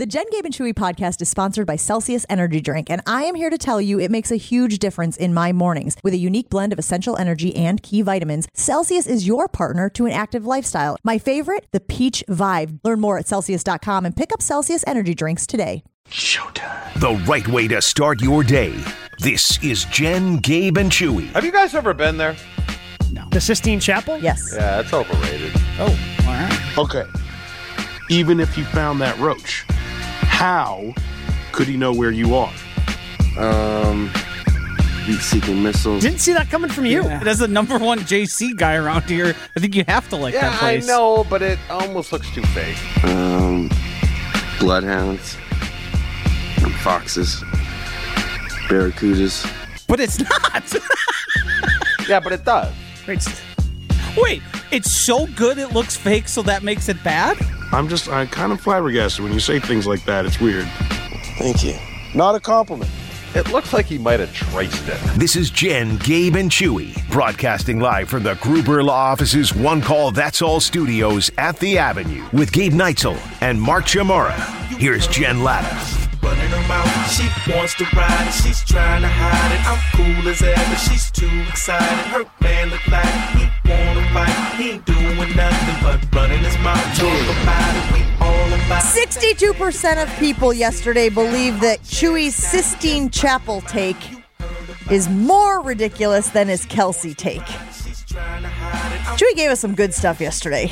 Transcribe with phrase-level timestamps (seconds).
[0.00, 3.34] The Jen Gabe and Chewy podcast is sponsored by Celsius Energy Drink, and I am
[3.34, 5.94] here to tell you it makes a huge difference in my mornings.
[6.02, 10.06] With a unique blend of essential energy and key vitamins, Celsius is your partner to
[10.06, 10.96] an active lifestyle.
[11.04, 12.80] My favorite, the Peach Vibe.
[12.82, 15.84] Learn more at Celsius.com and pick up Celsius Energy Drinks today.
[16.08, 16.98] Showtime.
[16.98, 18.82] The right way to start your day.
[19.18, 21.26] This is Jen, Gabe, and Chewy.
[21.32, 22.36] Have you guys ever been there?
[23.12, 23.28] No.
[23.32, 24.16] The Sistine Chapel?
[24.16, 24.54] Yes.
[24.54, 25.52] Yeah, it's overrated.
[25.78, 26.78] Oh, all right.
[26.78, 27.04] Okay.
[28.08, 29.66] Even if you found that roach,
[30.40, 30.94] how
[31.52, 32.52] could he know where you are?
[33.36, 34.08] Um,
[35.04, 36.02] heat-seeking missiles.
[36.02, 37.02] Didn't see that coming from you.
[37.02, 40.48] As the number one JC guy around here, I think you have to like Yeah,
[40.48, 40.88] that place.
[40.88, 42.78] I know, but it almost looks too fake.
[43.04, 43.68] Um,
[44.58, 45.36] bloodhounds.
[46.62, 47.42] And foxes.
[48.68, 49.44] Barracudas.
[49.86, 50.72] But it's not.
[52.08, 52.74] Yeah, but it does.
[53.06, 53.22] Wait,
[54.16, 57.36] Wait, it's so good it looks fake, so that makes it bad?
[57.72, 60.26] I'm just, I'm kind of flabbergasted when you say things like that.
[60.26, 60.66] It's weird.
[61.38, 61.76] Thank you.
[62.14, 62.90] Not a compliment.
[63.34, 64.98] It looks like he might have traced it.
[65.16, 70.10] This is Jen, Gabe, and Chewy, broadcasting live from the Gruber Law Office's One Call
[70.10, 74.34] That's All studios at the Avenue with Gabe Neitzel and Mark Chmura.
[74.78, 76.09] Here's Jen Lada.
[76.22, 77.10] Running her mouth.
[77.10, 79.62] She wants to ride it, she's trying to hide it.
[79.66, 81.86] I'm cool as ever, she's too excited.
[82.12, 84.54] Her man look like he wanna fight.
[84.56, 86.82] He ain't doing nothing but running his mouth.
[86.96, 89.08] Talk about it, we all about it.
[89.08, 93.96] 62% of people yesterday believe that Chewy's Sistine Chapel take
[94.90, 97.46] is more ridiculous than his Kelce take.
[99.16, 100.70] Chewy gave us some good stuff yesterday.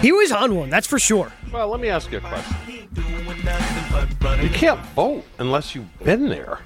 [0.00, 1.32] he was on one, that's for sure.
[1.52, 2.56] Well, let me ask you a question.
[4.20, 6.58] You can't vote unless you've been there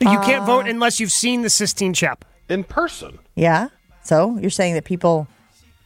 [0.00, 0.70] You can't vote uh.
[0.70, 2.28] unless you've seen the Sistine Chapel.
[2.48, 3.18] in person.
[3.34, 3.68] Yeah.
[4.02, 5.26] So you're saying that people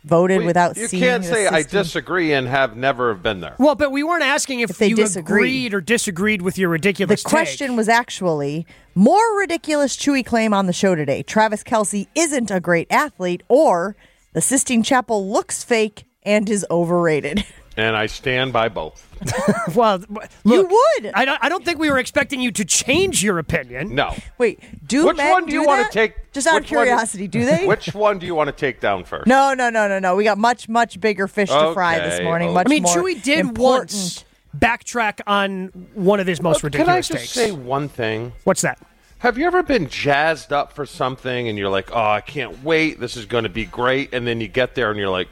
[0.05, 3.41] voted Wait, without you seeing can't the say I Sistine- disagree and have never been
[3.41, 3.55] there.
[3.59, 5.41] Well, but we weren't asking if, If they you disagree.
[5.43, 7.25] agreed or disagreed with your The ridiculous take.
[7.25, 11.23] The question was actually more ridiculous Chewy claim on the show today.
[11.23, 13.95] Travis Kelce isn't a great athlete, or
[14.33, 17.45] the Sistine Chapel looks fake and is overrated.
[17.81, 19.07] And I stand by both.
[19.75, 20.03] Well,
[20.45, 21.13] You would.
[21.15, 23.95] I don't, I don't think we were expecting you to change your opinion.
[23.95, 24.15] No.
[24.39, 26.33] Wait, do Which men one do you want to take?
[26.33, 27.67] Just out of which one- curiosity, do they?
[27.73, 29.27] Which one do you want to take down first?
[29.27, 30.17] No, no, no, no, no.
[30.17, 32.49] We got much, much bigger fish to fry this morning.
[32.49, 32.55] okay.
[32.55, 33.93] Much I mean, more Chewy did important.
[33.93, 34.25] once
[34.59, 37.49] backtrack on one of his most Look, Can I ridiculous just takes.
[37.51, 38.33] say one thing?
[38.45, 38.79] What's that?
[39.19, 42.99] Have you ever been jazzed up for something and you're like, oh, I can't wait.
[42.99, 44.13] This is going to be great.
[44.15, 45.29] And then you get there and you're like,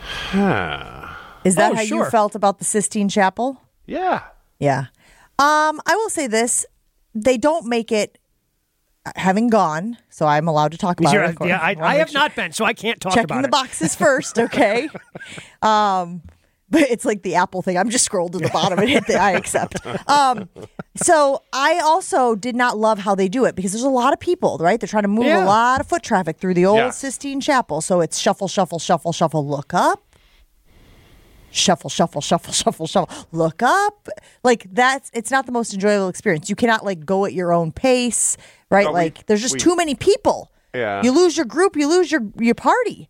[0.00, 0.97] huh.
[1.48, 2.04] Is that Oh, how sure.
[2.04, 3.60] you felt about the Sistine Chapel?
[3.86, 4.22] Yeah.
[4.58, 4.86] Yeah.
[5.38, 6.66] Um, I will say this:
[7.14, 8.18] they don't make it.
[9.16, 11.36] Having gone, so I'm allowed to talk about You're- it.
[11.40, 13.38] yeah, I, I have sure- not been, so I can't talk checking about it.
[13.38, 14.90] Checking the boxes first, okay?
[15.62, 16.20] um,
[16.68, 17.78] but it's like the Apple thing.
[17.78, 19.76] I'm just scrolled to the bottom and hit the I accept.
[20.10, 20.50] Um,
[20.94, 24.20] so I also did not love how they do it because there's a lot of
[24.20, 24.78] people, right?
[24.78, 25.42] They're trying to move Yeah.
[25.42, 26.90] a lot of foot traffic through the old Yeah.
[26.90, 27.80] Sistine Chapel.
[27.80, 30.02] So it's shuffle, shuffle, shuffle, shuffle, look up.
[31.50, 33.26] Shuffle, shuffle, shuffle, shuffle, shuffle.
[33.32, 34.08] Look up.
[34.44, 36.48] Like that's it's not the most enjoyable experience.
[36.50, 38.36] You cannot like go at your own pace,
[38.70, 38.84] right?
[38.84, 40.52] No, we- like there's just we- too many people.
[40.74, 41.02] Yeah.
[41.02, 43.08] You lose your group, you lose your your party.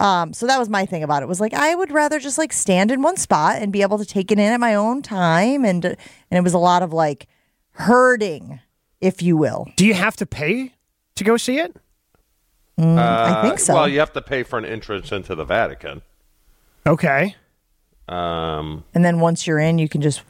[0.00, 1.26] Um, so that was my thing about it.
[1.26, 4.06] Was like I would rather just like stand in one spot and be able to
[4.06, 5.96] take it in at my own time, and and
[6.30, 7.26] it was a lot of like
[7.72, 8.60] herding,
[9.02, 9.68] if you will.
[9.76, 10.72] Do you have to pay
[11.16, 11.76] to go see it?
[12.78, 13.74] I think so.
[13.74, 16.00] Uh, Well, you have to pay for an entrance into the Vatican.
[16.86, 17.36] Okay.
[18.10, 20.22] Um, and then once you're in, you can just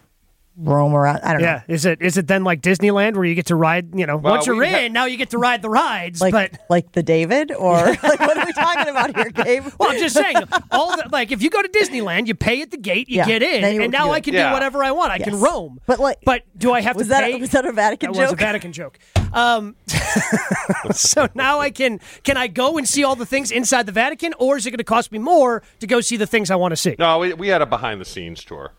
[0.62, 1.21] roam around.
[1.22, 1.62] I don't know Yeah.
[1.69, 3.94] Is it is it then like Disneyland where you get to ride?
[3.98, 6.21] You know, Well, once you're in, ha- now you get to ride the rides.
[6.21, 9.65] like but like the David or like what are we talking about here, Gabe?
[9.78, 10.37] well, I'm just saying,
[10.71, 13.26] all the, like if you go to Disneyland, you pay at the gate, you Yeah,
[13.26, 14.25] get in, you and now do I it.
[14.25, 14.48] can Yeah.
[14.48, 15.12] do whatever I want.
[15.12, 15.81] I can roam.
[15.87, 17.41] But, like- but do I have was to that pay?
[17.41, 18.22] was that a Vatican that joke?
[18.25, 18.98] was a Vatican joke.
[19.32, 19.77] Um,
[20.92, 24.34] so now I can can I go and see all the things inside the Vatican,
[24.38, 26.72] or is it going to cost me more to go see the things I want
[26.72, 26.97] to see?
[26.98, 28.72] no, we, we had a behind the scenes tour.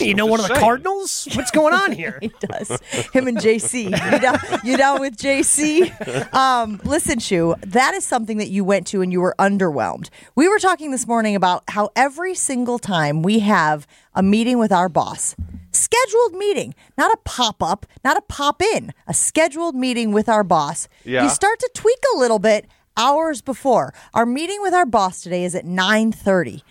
[0.00, 0.54] You know, one of the.
[0.54, 1.28] Cardinals.
[1.34, 2.18] What's going on here?
[2.20, 2.68] He does.
[3.12, 3.84] Him and JC.
[3.84, 6.32] You down, you down with JC?
[6.34, 10.08] Um, listen, Chew, that is something that you went to and you were underwhelmed.
[10.34, 14.72] We were talking this morning about how every single time we have a meeting with
[14.72, 15.36] our boss,
[15.72, 20.42] scheduled meeting, not a pop up, not a pop in, a scheduled meeting with our
[20.44, 21.22] boss, Yeah.
[21.22, 22.66] you start to tweak a little bit
[22.96, 23.94] hours before.
[24.14, 26.62] Our meeting with our boss today is at 9:30.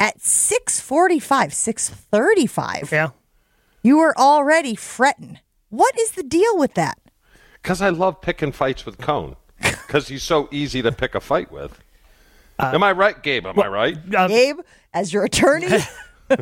[0.00, 2.92] At 6:45, 6:35.
[2.92, 3.10] Yeah.
[3.82, 5.38] You were already fretting.
[5.70, 6.98] What is the deal with that?
[7.62, 9.36] Because I love picking fights with Cohen.
[9.88, 11.80] Because he's so easy to pick a fight with.
[12.58, 13.46] am I right, Gabe?
[13.46, 13.96] Am I right?
[14.14, 14.60] Uh, Gabe,
[14.92, 15.66] as your attorney,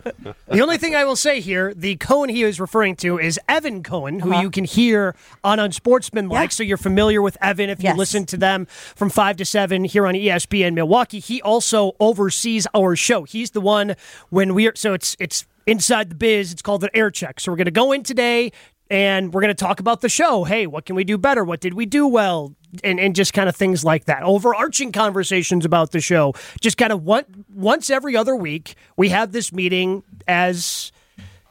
[0.48, 3.82] The only thing I will say here, the Cohen he is referring to is Evan
[3.82, 4.42] Cohen, who Uh-huh.
[4.42, 6.50] you can hear on Unsportsmanlike.
[6.50, 6.54] Yeah.
[6.54, 7.96] So you're familiar with Evan if you Yes.
[7.98, 11.18] listen to them from 5 to 7 here on ESPN Milwaukee.
[11.20, 13.24] He also oversees our show.
[13.24, 13.94] He's the one
[14.30, 17.40] when we're so it's it's inside the biz, it's called an air check.
[17.40, 18.52] So we're going to go in today
[18.90, 20.44] and we're going to talk about the show.
[20.44, 21.44] Hey, what can we do better?
[21.44, 22.54] What did we do well?
[22.84, 24.22] And, and just kind of things like that.
[24.22, 26.34] Overarching conversations about the show.
[26.60, 30.92] Just kind of one, once every other week, we have this meeting as,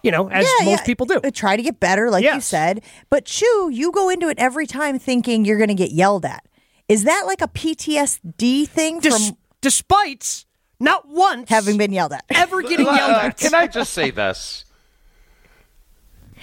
[0.04, 0.86] you know, as Yeah, most yeah.
[0.86, 1.20] people do.
[1.24, 2.84] Uh, Try to get better, like you said.
[3.10, 6.46] But Chew, you go into it every time thinking you're going to get yelled at.
[6.88, 10.46] Is that like a PTSD thing Des- from despite
[10.80, 12.24] not once having been yelled at?
[12.30, 13.38] ever getting yelled at.
[13.40, 14.65] Can I just say this?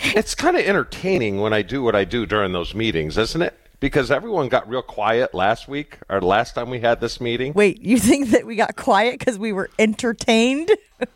[0.05, 3.59] It's kind of entertaining when I do what I do during those meetings, isn't it?
[3.81, 7.53] Because everyone got real quiet last week or last time we had this meeting.
[7.55, 10.71] Wait, you think that we got quiet because we were entertained?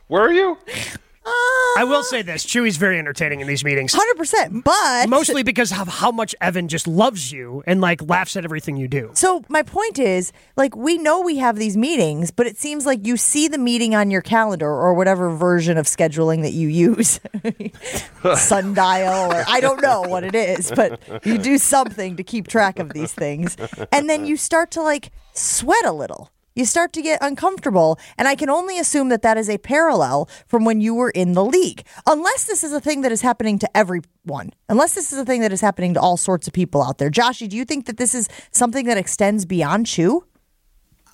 [0.08, 0.58] Were you?
[1.26, 4.64] I will say this: Chewy's very entertaining in these meetings, Hundred percent.
[4.64, 8.76] But mostly because of how much Evan just loves you and like laughs at everything
[8.76, 9.10] you do.
[9.14, 13.06] So my point is, like, we know we have these meetings, but it seems like
[13.06, 17.20] you see the meeting on your calendar or whatever version of scheduling that you use,
[18.40, 22.78] sundial, or I don't know what it is, but you do something to keep track
[22.78, 23.56] of these things,
[23.92, 26.30] and then you start to like sweat a little.
[26.56, 30.30] You start to get uncomfortable, and I can only assume that that is a parallel
[30.48, 31.84] from when you were in the league.
[32.06, 35.42] Unless this is a thing that is happening to everyone, unless this is a thing
[35.42, 37.10] that is happening to all sorts of people out there.
[37.10, 40.24] Joshy, do you think that this is something that extends beyond Chew?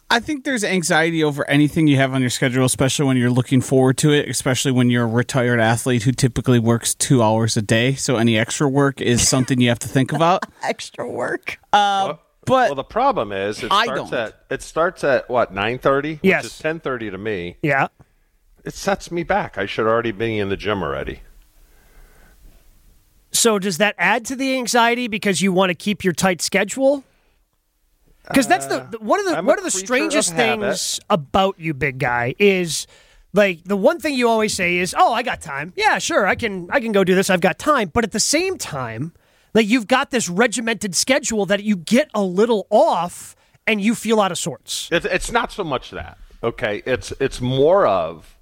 [0.09, 3.63] I think there's anxiety over anything you have on your schedule, especially when you're looking
[3.63, 7.63] forward to it, especially when you're a retired athlete who typically works two hours a
[7.63, 7.95] day.
[7.95, 10.45] So any extra work is something you have to think about.
[10.63, 11.59] Extra work.
[11.73, 14.19] Uh, but Well, the problem is it I starts don't.
[14.19, 16.19] at it starts at what nine thirty.
[16.23, 16.45] Yes.
[16.45, 17.57] which is ten thirty to me.
[17.63, 17.89] Yeah.
[18.65, 19.59] It sets me back.
[19.59, 21.23] I should already be in the gym already.
[23.33, 27.03] So does that add to the anxiety because you want to keep your tight schedule?
[28.29, 31.01] Because that's the, the- one of the Uh, I'm one of the strangest of things
[31.11, 32.87] about you, big guy, is
[33.33, 35.73] like the one thing you always say is, "Oh, I got time.
[35.77, 37.31] Yeah, sure, I can I can go do this.
[37.31, 39.13] I've got time." But at the same time,
[39.55, 44.21] like you've got this regimented schedule that you get a little off and you feel
[44.21, 44.89] out of sorts.
[44.93, 46.19] It's it's not so much that.
[46.43, 48.37] Okay, it's it's more of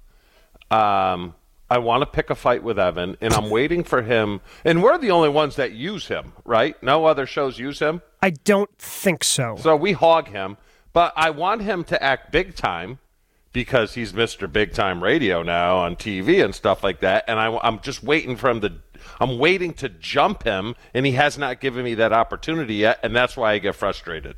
[0.71, 1.35] um,
[1.69, 4.41] I want to pick a fight with Evan, and I'm waiting for him.
[4.65, 6.81] And we're the only ones that use him, right?
[6.83, 9.57] No other shows use him, I don't think so.
[9.59, 10.57] so we hog him.
[10.93, 12.99] But I want him to act big time
[13.53, 14.51] because he's Mr.
[14.51, 17.23] Big Time Radio now on TV and stuff like that.
[17.27, 18.73] And I, I'm just waiting for him to.
[19.19, 23.15] I'm waiting to jump him, and he has not given me that opportunity yet, and
[23.15, 24.35] that's why I get frustrated.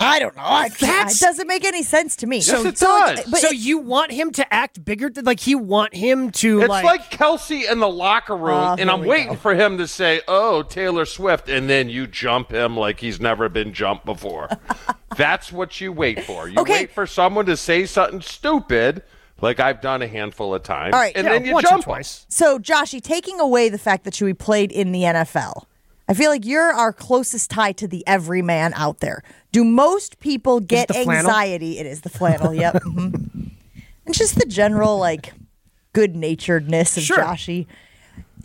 [0.00, 0.42] I don't know.
[0.44, 1.10] I can't.
[1.10, 2.36] It doesn't make any sense to me.
[2.36, 3.24] Yes, it so, does.
[3.28, 5.10] But so you want him to act bigger?
[5.22, 8.88] Like you want him to It's like, like, Kelce in the locker room, Oh, and
[8.92, 9.34] I'm waiting go.
[9.36, 13.48] for him to say, "Oh, Taylor Swift," and then you jump him like he's never
[13.48, 14.48] been jumped before.
[15.16, 16.48] That's what you wait for.
[16.48, 16.72] You Okay.
[16.72, 19.02] wait for someone to say something stupid,
[19.40, 21.70] like I've done a handful of times, All right, and yeah, then you once or
[21.70, 21.84] jump 'em.
[21.84, 22.26] twice.
[22.28, 25.64] So, Joshy, taking away the fact that Chewy played in the NFL,
[26.08, 29.22] I feel like you're our closest tie to the everyman out there.
[29.52, 31.30] Do most people get the flannel?
[31.30, 31.78] anxiety?
[31.78, 32.54] It is the flannel.
[32.54, 32.82] Yep.
[32.82, 33.08] hmm
[34.06, 35.32] And just the general like
[35.92, 37.18] good naturedness of Sure.
[37.18, 37.66] Joshy.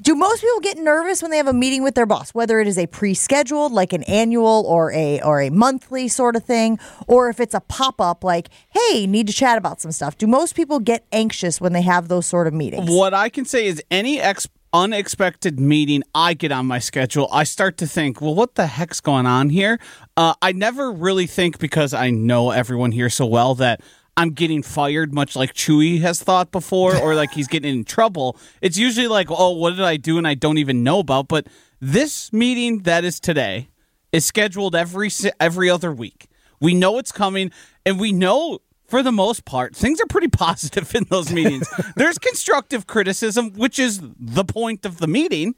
[0.03, 2.67] Do most people get nervous when they have a meeting with their boss, whether it
[2.67, 7.29] is a pre-scheduled, like an annual or a or a monthly sort of thing, or
[7.29, 10.17] if it's a pop-up, like, "Hey, need to chat about some stuff"?
[10.17, 12.89] Do most people get anxious when they have those sort of meetings?
[12.91, 17.45] What I can say is any ex- unexpected meeting I get on my schedule, I
[17.45, 19.79] start to think, well, what the heck's going on here?
[20.17, 23.79] Uh, I never really think because I know everyone here so well that
[24.15, 28.37] I'm getting fired, much like Chewy has thought before, or like he's getting in trouble.
[28.61, 31.27] It's usually like, oh, what did I do and I don't even know about?
[31.27, 31.47] But
[31.79, 33.69] this meeting that is today
[34.11, 36.27] is scheduled every every other week.
[36.61, 37.51] We know it's coming,
[37.85, 41.67] and we know for the most part things are pretty positive in those meetings.
[41.95, 45.55] There's constructive criticism, which is the point of the meeting.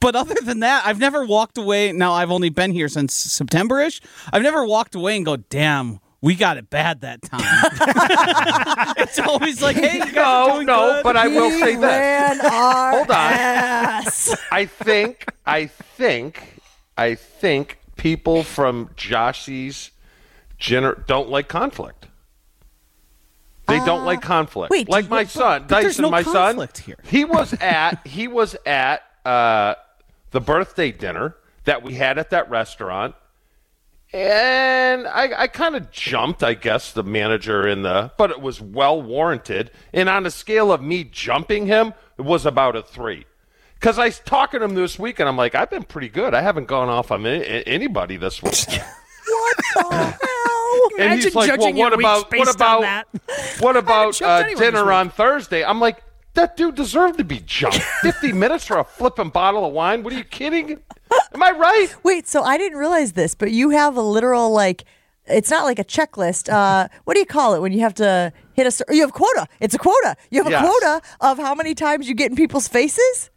[0.00, 1.90] But other than that, I've never walked away.
[1.90, 4.00] Now I've only been here since September-ish.
[4.32, 7.40] I've never walked away and go, "Damn, we got it bad that time."
[8.98, 11.82] it's always like, "Hey, you guys are No, no, good." but I will say this.
[11.84, 13.16] ran our Hold on.
[13.16, 14.36] ass.
[14.50, 16.60] I think, I think,
[16.96, 19.90] I think people from Joshy's
[20.60, 22.06] gener- don't like conflict.
[23.66, 24.70] They don't like conflict.
[24.72, 26.68] Uh, wait, like my but- son, but there's Dyson, no my son.
[26.86, 26.96] here.
[27.04, 29.74] He was at he was at uh,
[30.30, 33.14] the birthday dinner that we had at that restaurant,
[34.12, 38.60] And I, I kind of jumped, I guess, the manager in the, but it was
[38.60, 39.70] well warranted.
[39.92, 43.26] And on a scale of me jumping him, it was about a three.
[43.74, 46.34] Because I was talking to him this week, and I'm like, I've been pretty good.
[46.34, 48.80] I haven't gone off on any, anybody this week.
[49.30, 50.88] What the hell?
[50.98, 53.06] and Imagine he's like, judging well, what about what about
[53.60, 55.64] what about uh, dinner on Thursday?
[55.64, 56.02] I'm like,
[56.34, 57.78] that dude deserved to be jumped.
[58.00, 60.02] Fifty minutes for a flipping bottle of wine?
[60.02, 60.78] What are you kidding?
[61.34, 61.94] Am I right?
[62.02, 64.84] Wait, so I didn't realize this, but you have a literal like
[65.26, 66.50] it's not like a checklist.
[66.52, 68.94] Uh, what do you call it when you have to hit a?
[68.94, 69.46] You have quota.
[69.60, 70.16] It's a quota.
[70.30, 70.62] You have a Yes.
[70.64, 73.30] quota of how many times you get in people's faces.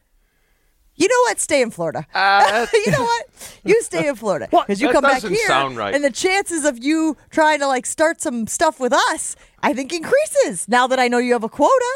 [0.95, 1.39] You know what?
[1.39, 2.05] Stay in Florida.
[2.13, 3.25] Uh, you know what?
[3.63, 5.93] You stay in Florida because you come back here, sound right.
[5.95, 9.91] and the chances of you trying to like start some stuff with us, I think,
[9.93, 11.91] increases now that I know you have a quota.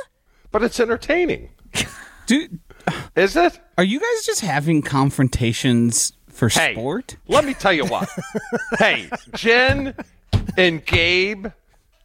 [0.52, 1.50] but it's entertaining,
[2.26, 2.60] Dude,
[3.16, 3.60] is it?
[3.78, 7.18] are you guys just having confrontations for Hey, sport?
[7.28, 8.10] let me tell you what.
[8.80, 9.94] hey, Jen
[10.58, 11.48] and Gabe,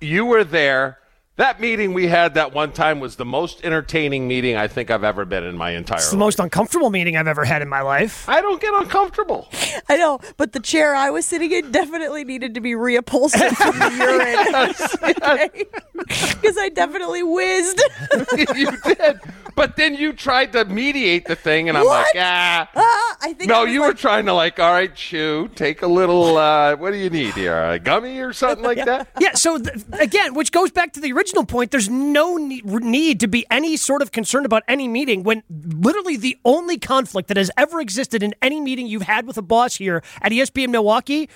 [0.00, 0.98] you were there.
[1.40, 5.04] That meeting we had that one time was the most entertaining meeting I think I've
[5.04, 6.20] ever been in my entire It's the life.
[6.20, 8.28] most uncomfortable meeting I've ever had in my life.
[8.28, 9.48] I don't get uncomfortable.
[9.88, 13.78] I know, but the chair I was sitting in definitely needed to be reupholstered from
[13.78, 15.60] the urine.
[16.00, 17.82] Because I definitely whizzed.
[18.56, 19.20] you did.
[19.54, 22.06] But then you tried to mediate the thing, and I'm What?
[22.14, 22.68] like, ah.
[22.74, 25.86] Ah, I think No, was you were trying to like, all right, chew, take a
[25.86, 26.38] little.
[26.38, 27.54] Uh, what do you need here?
[27.72, 29.08] A gummy or something like that?
[29.18, 33.28] Yeah, so th- again, which goes back to the original point, there's no need to
[33.28, 37.50] be any sort of concern about any meeting when literally the only conflict that has
[37.56, 41.28] ever existed in any meeting you've had with a boss here at ESPN Milwaukee,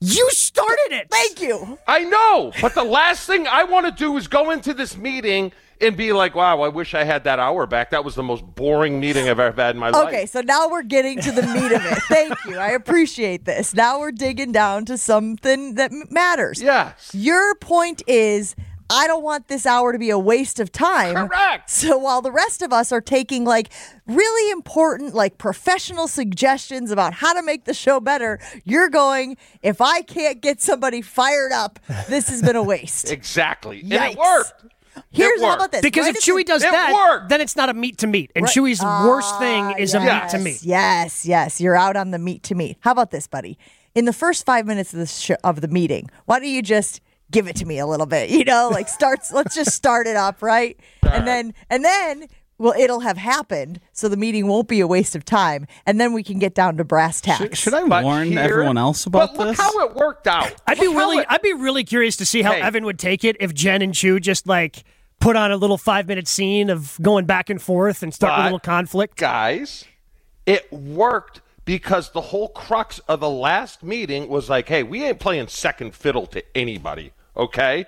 [0.00, 1.10] you started it.
[1.10, 1.78] Thank you.
[1.86, 5.52] I know, but the last thing I want to do is go into this meeting
[5.78, 7.90] and be like, wow, I wish I had that hour back.
[7.90, 10.08] That was the most boring meeting I've ever had in my life.
[10.08, 11.98] Okay, so now we're getting to the meat of it.
[12.04, 12.56] Thank you.
[12.56, 13.74] I appreciate this.
[13.74, 16.62] Now we're digging down to something that matters.
[16.62, 17.10] Yes.
[17.14, 18.56] Your point is
[18.88, 21.14] I don't want this hour to be a waste of time.
[21.28, 21.68] Correct.
[21.70, 23.72] So while the rest of us are taking like
[24.06, 29.80] really important, like professional suggestions about how to make the show better, you're going, if
[29.80, 31.78] I can't get somebody fired up,
[32.08, 33.10] this has been a waste.
[33.16, 33.80] Exactly.
[33.80, 34.64] And it worked.
[35.10, 35.82] Here's how about this?
[35.82, 37.28] Because Write if us Chewy does It that, worked.
[37.28, 38.30] then it's not a meat to meat.
[38.34, 40.62] And Chewy's ah, worst thing is a meat to meat.
[40.62, 42.76] Yes, yes, you're out on the meat to meat.
[42.80, 43.58] How about this, buddy?
[43.94, 47.00] In the first five minutes of the sh- of the meeting, why don't you just
[47.30, 48.30] give it to me a little bit?
[48.30, 49.32] You know, like starts.
[49.32, 50.78] let's just start it up, right?
[51.02, 52.26] and then and then.
[52.58, 56.14] Well, it'll have happened, so the meeting won't be a waste of time, and then
[56.14, 57.42] we can get down to brass tacks.
[57.42, 59.60] Should, should I But warn here- everyone else about but look this?
[59.60, 60.54] how it worked out.
[60.66, 62.62] I'd be Look how really, it- I'd be really curious to see how Hey.
[62.62, 64.84] Evan would take it if Jen and Chew just like
[65.20, 68.44] put on a little five minute scene of going back and forth and start a
[68.44, 69.18] little conflict.
[69.18, 69.84] guys,
[70.46, 75.18] it worked because the whole crux of the last meeting was like, hey, we ain't
[75.20, 77.86] playing second fiddle to anybody, okay?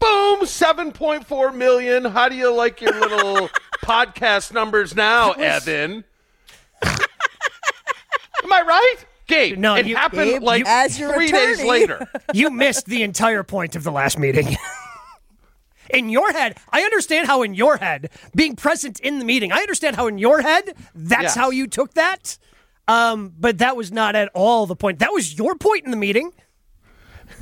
[0.00, 2.04] Boom, 7.4 million.
[2.04, 3.48] How do you like your little
[3.84, 6.04] podcast numbers now, Evan?
[6.82, 8.96] Am I right?
[9.26, 12.06] Gabe, No, it you- happened Gabe, like as your three days later.
[12.34, 14.56] You missed the entire point of the last meeting.
[15.90, 19.58] In your head, I understand how in your head, being present in the meeting, I
[19.58, 21.34] understand how in your head, that's Yes.
[21.36, 22.36] how you took that.
[22.88, 24.98] Um, but that was not at all the point.
[24.98, 26.32] That was your point in the meeting.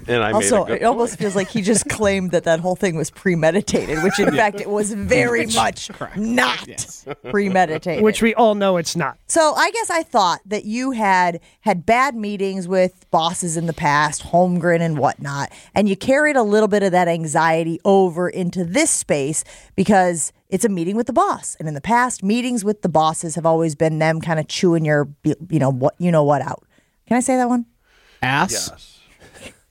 [0.09, 1.21] And I Also, made a good it almost point.
[1.21, 4.69] feels like he just claimed that that whole thing was premeditated, which in fact it
[4.71, 6.67] was very much not
[7.31, 8.03] premeditated.
[8.03, 9.19] Which we all know it's not.
[9.27, 13.73] So I guess I thought that you had had bad meetings with bosses in the
[13.73, 18.65] past, Holmgren and whatnot, and you carried a little bit of that anxiety over into
[18.65, 19.45] this space
[19.77, 21.57] because it's a meeting with the boss.
[21.59, 24.85] And in the past, meetings with the bosses have always been them kind of chewing
[24.85, 26.65] your, you know what, you know what out.
[27.07, 27.67] Can I say that one?
[28.21, 28.53] Ass?
[28.53, 28.92] Yes.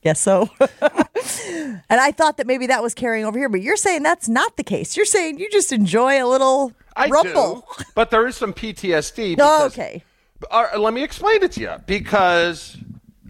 [0.03, 0.50] Guess so.
[0.60, 4.58] and I thought that maybe that was carrying over here, but you're saying that's not
[4.58, 4.98] the case.
[4.98, 7.67] You're saying you just enjoy a little I rumble.
[7.77, 9.38] do, but there is some PTSD.
[9.39, 10.03] Oh, okay.
[10.51, 12.77] Right, let me explain it to you because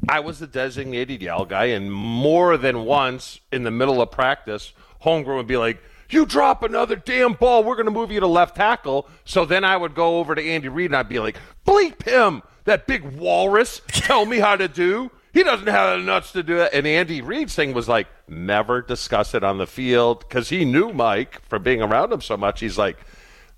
[0.07, 4.71] I was the designated yell guy, and more than once in the middle of practice,
[5.03, 8.27] Holmgren would be like, "You drop another damn ball, we're going to move you to
[8.27, 11.35] left tackle." So then I would go over to Andy Reid and I'd be like,
[11.67, 13.81] "Bleep him, that big walrus!
[13.89, 16.71] Tell me how to do." He doesn't have the nuts to do it.
[16.73, 20.91] And Andy Reid's thing was like, never discuss it on the field because he knew
[20.91, 22.59] Mike from being around him so much.
[22.59, 22.97] He's like,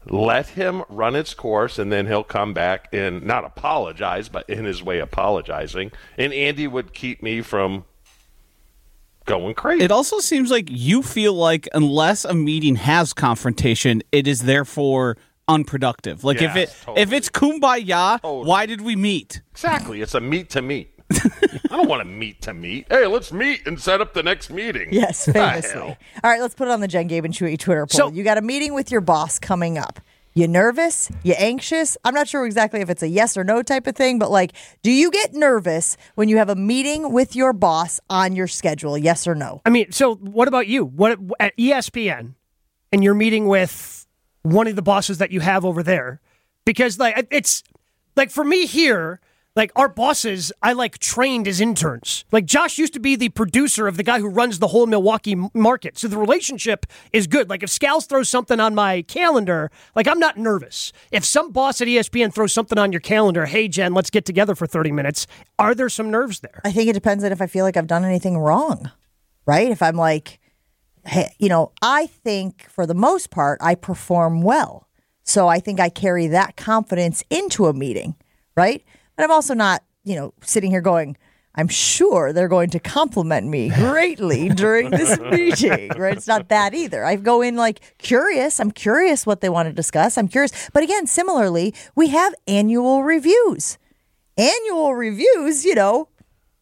[0.06, 4.65] let him run its course and then he'll come back and not apologize but in
[4.65, 7.86] his way apologizing and andy would keep me from
[9.25, 14.27] going crazy It also seems like you feel like unless a meeting has confrontation, it
[14.27, 15.15] is therefore
[15.48, 16.25] unproductive.
[16.25, 17.01] Like if it totally.
[17.01, 18.46] if it's kumbaya, Totally.
[18.46, 19.42] why did we meet?
[19.51, 20.62] exactly it's a meat to
[21.74, 22.88] meat don't want to meet to meet.
[22.89, 24.89] Hey, let's meet and set up the next meeting.
[24.92, 25.82] Yes, famously.
[25.82, 28.10] All right, let's put it on the Jen Gabe and Chewy Twitter poll.
[28.10, 30.00] So- you got a meeting with your boss coming up.
[30.36, 31.12] You nervous?
[31.22, 31.96] You anxious?
[32.03, 34.53] I'm not sure exactly if it's a yes or no type of thing, but like,
[34.82, 38.98] do you get nervous when you have a meeting with your boss on your schedule?
[38.98, 39.62] Yes or no?
[39.63, 40.86] I mean, so what about you?
[40.86, 42.34] What at ESPN,
[42.92, 44.08] and you're meeting with
[44.42, 46.20] one of the bosses that you have over there,
[46.65, 47.62] because like it's
[48.15, 49.20] like for me here,
[49.55, 52.25] like our bosses, I like trained as interns.
[52.31, 55.36] Like Josh used to be the producer of the guy who runs the whole Milwaukee
[55.53, 57.50] market, so the relationship is good.
[57.50, 60.91] Like if Scals throws something on my calendar, like I'm not nervous.
[61.12, 64.55] If some boss at ESPN throws something on your calendar, hey Jen, let's get together
[64.55, 65.27] for 30 minutes.
[65.60, 66.62] Are there some nerves there?
[66.63, 68.91] I think it depends on if I feel like I've done anything wrong,
[69.45, 69.69] right?
[69.69, 70.39] If I'm like,
[71.05, 74.88] hey, you know, I think for the most part, I perform well.
[75.24, 78.15] So I think I carry that confidence into a meeting,
[78.57, 78.83] right?
[79.15, 81.17] But I'm also not, you know, sitting here going,
[81.55, 86.17] I'm sure they're going to compliment me greatly during this meeting, right?
[86.17, 87.05] It's not that either.
[87.05, 88.60] I go in like curious.
[88.60, 90.17] I'm curious what they want to discuss.
[90.17, 90.70] I'm curious.
[90.74, 93.77] But again, similarly, we have annual reviews.
[94.36, 96.10] Annual reviews, you know,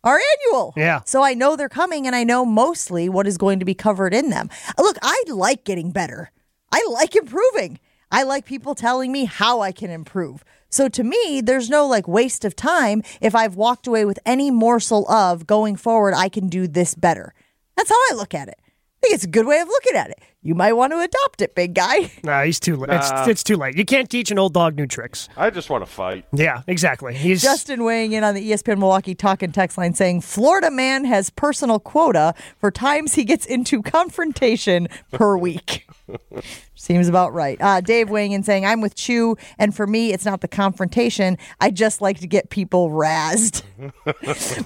[0.03, 0.74] are annual.
[0.75, 1.01] Yeah.
[1.05, 4.13] So I know they're coming and I know mostly what is going to be covered
[4.13, 4.50] in them.
[4.77, 6.31] Look, I like getting better.
[6.74, 7.79] I like improving.
[8.12, 10.43] I like people telling me how I can improve.
[10.72, 14.50] So to me, there's no like waste of time if I've walked away with any
[14.50, 17.34] morsel of going forward, I can do this better.
[17.75, 18.56] That's how I look at it.
[18.60, 20.20] I think it's a good way of looking at it.
[20.44, 22.12] You might want to adopt it, big guy.
[22.24, 22.92] Nah, he's too late.
[22.92, 23.75] It's, it's too late.
[23.75, 25.28] You can't teach an old dog new tricks.
[25.36, 26.25] I just want to fight.
[26.32, 27.16] Yeah, exactly.
[27.16, 31.04] He's Justin weighing in on the ESPN Milwaukee talk and text line saying Florida man
[31.06, 35.88] has personal quota for times he gets into confrontation per week.
[36.82, 37.60] Seems about right.
[37.62, 41.38] Uh, Dave weighing in saying, I'm with Chew, and for me, it's not the confrontation.
[41.60, 43.62] I just like to get people razzed.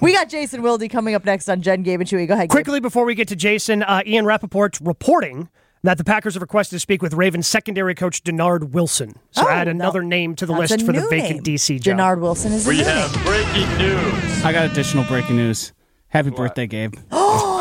[0.00, 2.26] we got Jason Wilde coming up next on Jen, Gabe, and Chewy.
[2.26, 2.48] Go ahead.
[2.48, 2.52] Gabe.
[2.52, 5.50] Quickly before we get to Jason, uh, Ian Rapoport reporting
[5.82, 9.18] that the Packers have requested to speak with Ravens secondary coach Dennard Wilson.
[9.32, 9.72] So Oh, add no.
[9.72, 11.54] another name to the That's list for the vacant name.
[11.56, 11.98] DC job.
[11.98, 13.10] Dennard Wilson is a new name.
[13.24, 14.42] breaking news.
[14.42, 15.74] I got additional breaking news.
[16.08, 16.94] Happy birthday, Gabe.
[17.12, 17.52] Oh!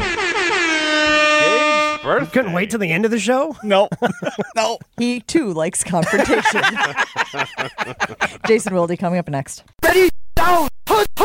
[1.98, 2.30] Gabe's birthday.
[2.32, 3.56] Couldn't wait till the end of the show.
[3.62, 3.88] No.
[4.56, 4.78] no.
[4.96, 6.62] He too likes confrontation.
[8.46, 9.64] Jason Wilde coming up next.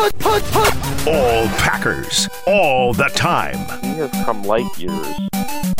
[0.04, 3.56] All Packers, all the time.
[3.82, 5.08] he has come light years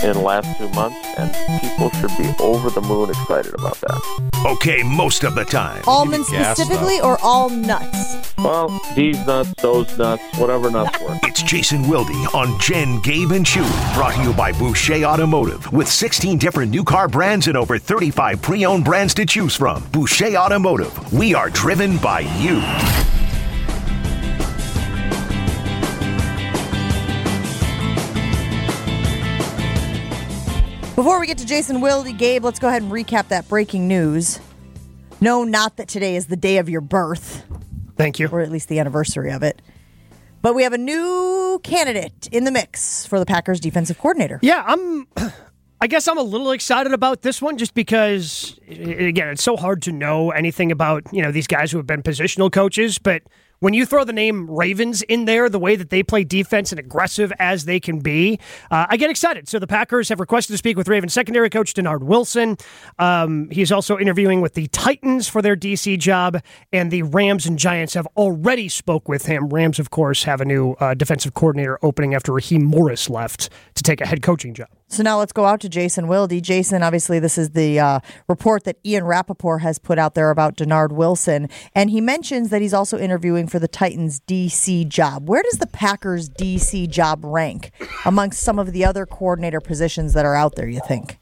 [0.02, 4.32] in the last two months, and people should be over the moon excited about that.
[4.46, 5.84] Okay, most of the time.
[5.86, 8.34] Almonds gassed specifically or all nuts?
[8.38, 11.20] Well, these nuts, those nuts, whatever nuts work.
[11.24, 15.70] It's Jason Wilde on Jen, Gabe, and Chew, Brought to you by Boucher Automotive.
[15.74, 19.86] With 16 different new car brands and over 35 pre owned brands to choose from.
[19.92, 21.12] Boucher Automotive.
[21.12, 22.62] We are driven by you.
[30.96, 34.40] Before we get to Jason Wilde, Gabe, let's go ahead and recap that breaking news.
[35.22, 37.44] No, not that today is the day of your birth,
[37.98, 38.28] Thank you.
[38.28, 39.60] or at least the anniversary of it.
[40.44, 44.40] But we have a new candidate in the mix for the Packers defensive coordinator.
[44.44, 45.08] Yeah, I'm.
[45.82, 49.82] I guess I'm a little excited about this one just because, again, it's so hard
[49.82, 53.00] to know anything about you know these guys who have been positional coaches.
[53.00, 53.24] But
[53.64, 56.80] when you throw the name Ravens in there, the way that they play defense and
[56.80, 58.38] aggressive as they can be,
[58.70, 59.48] uh, I get excited.
[59.48, 62.58] So the Packers have requested to speak with Ravens secondary coach Dennard Wilson.
[63.00, 66.42] Um, he's also interviewing with the Titans for their DC job,
[66.74, 69.48] and the Rams and Giants have already spoke with him.
[69.48, 73.84] Rams, of course, have a new uh, defensive coordinator opening after Raheem Morris left to
[73.84, 74.68] take a head coaching job.
[74.94, 76.44] So now let's go out to Jason Wilde.
[76.44, 80.56] Jason, obviously, this is the uh, report that Ian Rapoport has put out there about
[80.56, 81.50] Dennard Wilson.
[81.74, 85.28] And he mentions that he's also interviewing for the Titans DC job.
[85.28, 87.72] Where does the Packers DC job rank
[88.06, 91.18] amongst some of the other coordinator positions that are out there, you think?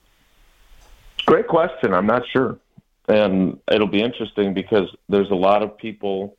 [1.26, 1.94] Great question.
[1.94, 2.60] I'm not sure.
[3.08, 6.36] And it'll be interesting because there's a lot of people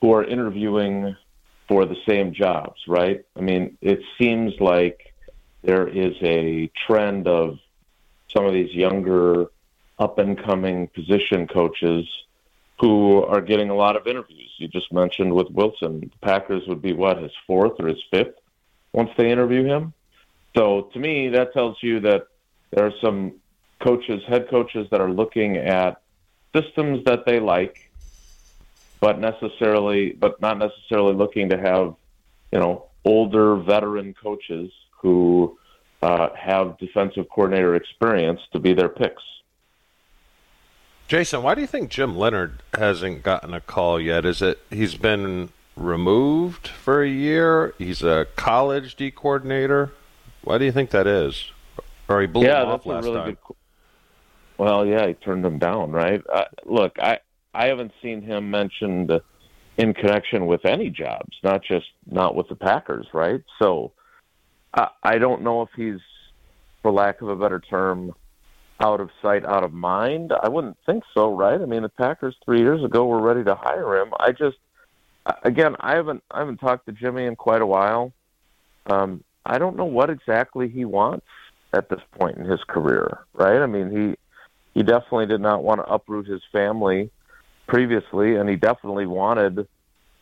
[0.00, 1.14] who are interviewing
[1.68, 3.22] for the same jobs, right?
[3.36, 5.07] I mean, it seems like
[5.62, 7.58] there is a trend of
[8.32, 9.46] some of these younger,
[9.98, 12.06] up and coming position coaches
[12.80, 14.52] who are getting a lot of interviews.
[14.58, 18.34] You just mentioned with Wilson, Packers would be what, his fourth or his fifth
[18.92, 19.92] once they interview him?
[20.56, 22.28] So to me, that tells you that
[22.70, 23.34] there are some
[23.80, 26.00] coaches, head coaches that are looking at
[26.54, 27.90] systems that they like,
[29.00, 31.94] but necessarily, but not necessarily looking to have,
[32.52, 35.58] you know, older veteran coaches who
[36.02, 39.22] uh, have defensive coordinator experience to be their picks.
[41.06, 44.26] Jason, why do you think Jim Leonhard hasn't gotten a call yet?
[44.26, 47.74] Is it he's been removed for a year.
[47.78, 49.92] He's a college D coordinator.
[50.42, 51.50] Why do you think that is?
[52.08, 53.36] Or he blew yeah, him off last really time.
[53.46, 53.56] good.
[54.56, 56.22] Well, yeah, he turned them down, right?
[56.30, 57.20] Uh, look, I
[57.54, 59.12] I haven't seen him mentioned
[59.76, 63.42] in connection with any jobs, not just not with the Packers, right?
[63.60, 63.92] So
[65.02, 66.00] I don't know if he's,
[66.82, 68.14] for lack of a better term,
[68.80, 70.32] out of sight, out of mind.
[70.42, 71.60] I wouldn't think so, right?
[71.60, 74.12] I mean, the Packers three years ago were ready to hire him.
[74.20, 74.56] I just,
[75.42, 78.12] again, I haven't I haven't talked to Jimmy in quite a while.
[78.86, 81.26] Um, I don't know what exactly he wants
[81.72, 83.60] at this point in his career, right?
[83.60, 84.16] I mean, he
[84.74, 87.10] he definitely did not want to uproot his family
[87.66, 89.66] previously, and he definitely wanted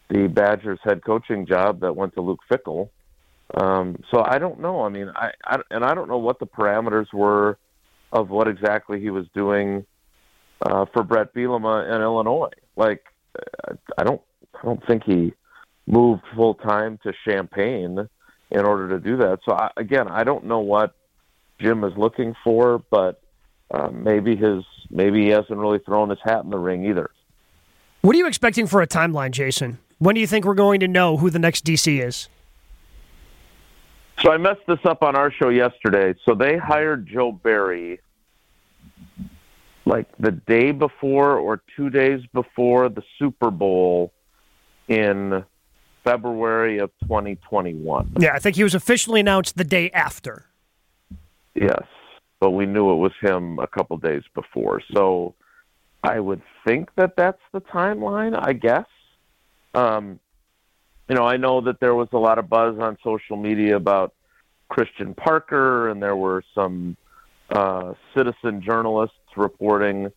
[0.09, 2.89] the Badgers head coaching job that went to Luke Fickell.
[3.55, 4.83] Um, so I don't know.
[4.83, 7.59] I mean, I, I and I don't know what the parameters were
[8.13, 9.87] of what exactly he was doing
[10.63, 12.51] uh, for Bret Bielema in Illinois.
[12.77, 13.05] Like,
[13.99, 14.21] I don't,
[14.55, 15.33] I don't think he
[15.87, 18.09] moved full time to Champaign
[18.51, 19.41] in order to do that.
[19.45, 20.95] So I, again, I don't know what
[21.61, 23.21] Jim is looking for, but
[23.71, 27.11] uh, maybe his, maybe he hasn't really thrown his hat in the ring either.
[28.03, 29.79] What are you expecting for a timeline, Jason?
[29.99, 32.29] When do you think we're going to know who the next DC is?
[34.21, 36.15] So I messed this up on our show yesterday.
[36.27, 38.01] So they hired Joe Barry
[39.85, 44.13] like the day before or two days before the Super Bowl
[44.89, 45.45] in
[46.03, 48.17] February of 2021.
[48.19, 50.47] Yeah, I think he was officially announced the day after.
[51.55, 51.85] Yes,
[52.41, 54.83] but we knew it was him a couple days before.
[54.93, 55.35] So
[56.03, 58.87] I would think that that's the timeline, I guess.
[59.75, 60.21] Um,
[61.09, 64.15] you know, I know that there was a lot of buzz on social media about
[64.69, 66.97] Christian Parker, and there were some
[67.51, 70.11] uh, citizen journalists reporting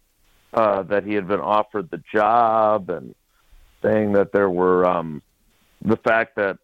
[0.54, 3.14] uh, that he had been offered the job and
[3.84, 5.22] saying that there were um,
[5.84, 6.58] the fact that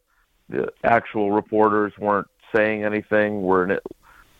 [0.49, 3.79] the actual reporters weren't saying anything were an,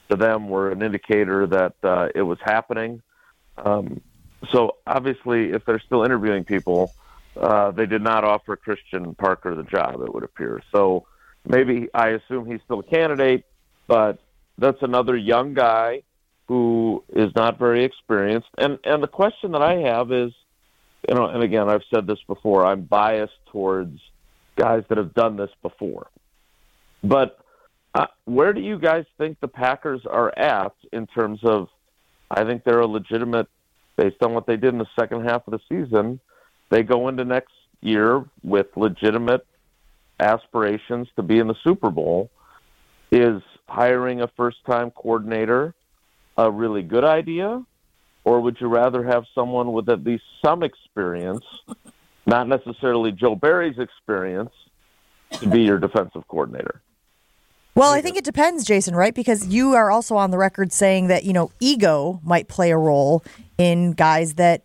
[0.09, 3.01] to them were an indicator that uh, it was happening.
[3.57, 4.01] Um,
[4.51, 6.91] so obviously, if they're still interviewing people,
[7.39, 10.01] uh, they did not offer Christian Parker the job.
[10.01, 10.61] It would appear.
[10.73, 11.05] So
[11.45, 13.45] maybe I assume he's still a candidate,
[13.87, 14.19] but
[14.57, 16.03] that's another young guy
[16.47, 18.47] who is not very experienced.
[18.57, 20.31] And and the question that I have is,
[21.07, 22.65] you know, and again, I've said this before.
[22.65, 23.99] I'm biased towards
[24.55, 26.07] guys that have done this before,
[27.03, 27.39] but
[27.93, 31.67] uh, where do you guys think the Packers are at in terms of?
[32.31, 33.47] I think they're a legitimate,
[33.97, 36.19] based on what they did in the second half of the season.
[36.69, 39.45] They go into next year with legitimate
[40.19, 42.29] aspirations to be in the Super Bowl.
[43.11, 45.73] Is hiring a first-time coordinator
[46.37, 47.63] a really good idea,
[48.23, 51.45] or would you rather have someone with at least some experience,
[52.25, 54.51] not necessarily Joe Barry's experience,
[55.31, 56.81] to be your defensive coordinator?
[57.75, 59.13] Well, I think it depends, Jason, right?
[59.13, 62.77] Because you are also on the record saying that, you know, ego might play a
[62.77, 63.23] role
[63.57, 64.63] in guys that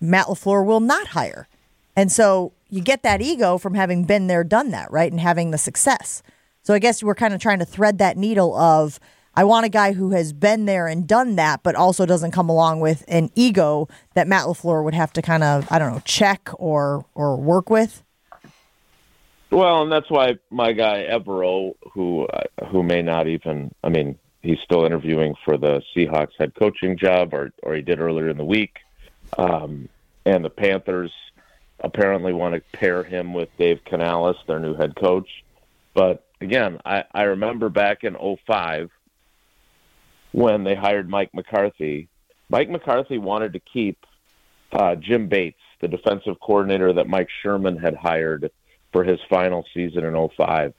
[0.00, 1.48] Matt LaFleur will not hire.
[1.96, 5.10] And so you get that ego from having been there, done that, right?
[5.10, 6.22] And having the success.
[6.62, 9.00] So I guess we're kind of trying to thread that needle of
[9.34, 12.48] I want a guy who has been there and done that, but also doesn't come
[12.48, 16.02] along with an ego that Matt LaFleur would have to kind of, I don't know,
[16.04, 18.02] check or or work with.
[19.50, 22.26] Well, and that's why my guy Evero, who
[22.70, 27.32] who may not even, I mean, he's still interviewing for the Seahawks head coaching job,
[27.32, 28.78] or or he did earlier in the week,
[29.36, 29.88] um,
[30.24, 31.12] and the Panthers
[31.80, 35.28] apparently want to pair him with Dave Canales, their new head coach.
[35.94, 38.90] But again, I, I remember back in 05
[40.32, 42.08] when they hired Mike McCarthy.
[42.48, 44.04] Mike McCarthy wanted to keep
[44.72, 48.50] uh, Jim Bates, the defensive coordinator that Mike Sherman had hired
[48.92, 50.74] for his final season in 05.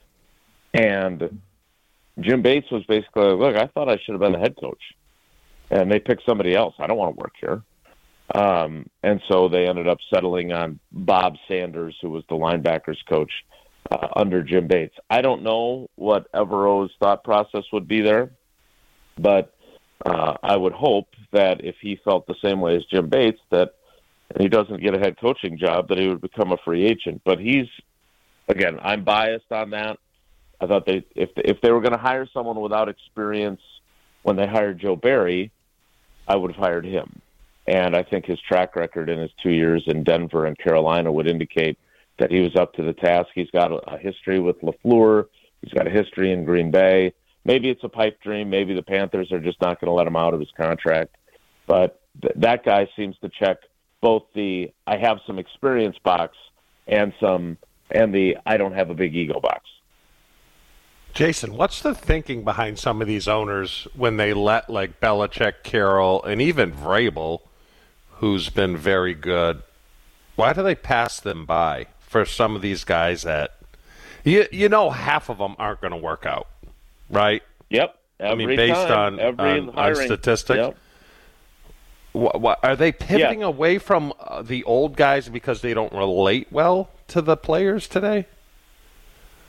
[0.73, 1.41] And
[2.19, 4.81] Jim Bates was basically, look, I thought I should have been the head coach.
[5.71, 6.75] And they picked somebody else.
[6.79, 7.61] I don't want to work here.
[8.33, 13.31] Um, and so they ended up settling on Bob Sanders, who was the linebackers coach
[13.91, 14.95] uh, under Jim Bates.
[15.09, 18.31] I don't know what Evero's thought process would be there,
[19.17, 19.53] but
[20.05, 23.73] uh, I would hope that if he felt the same way as Jim Bates, that
[24.31, 27.21] and he doesn't get a head coaching job, that he would become a free agent.
[27.25, 27.65] But he's
[28.47, 29.97] again, I'm biased on that.
[30.61, 33.61] I thought they if if they were going to hire someone without experience
[34.23, 35.51] when they hired Joe Barry,
[36.27, 37.21] I would have hired him.
[37.69, 41.27] And I think his track record in his two years in Denver and Carolina would
[41.27, 41.77] indicate
[42.17, 43.27] that he was up to the task.
[43.35, 45.25] He's got a, history with LaFleur.
[45.61, 47.13] He's got a history in Green Bay.
[47.45, 48.49] Maybe it's a pipe dream.
[48.49, 51.15] Maybe the Panthers are just not going to let him out of his contract.
[51.67, 53.57] But th- that guy seems to check
[54.01, 56.35] both the I have some experience box
[56.87, 57.59] and some
[57.91, 59.65] and the I don't have a big ego box.
[61.13, 66.23] Jason, what's the thinking behind some of these owners when they let like Belichick, Carroll,
[66.23, 67.41] and even Vrabel,
[68.19, 69.61] who's been very good,
[70.35, 73.57] why do they pass them by for some of these guys that
[74.23, 76.47] you you know half of them aren't going to work out,
[77.09, 77.43] right?
[77.69, 77.95] Yep.
[78.19, 80.57] I mean, based time, on every on, on statistics.
[80.57, 80.77] Yep.
[82.11, 86.47] What, what, are they pivoting away from uh, the old guys because they don't relate
[86.51, 88.25] well to the players today?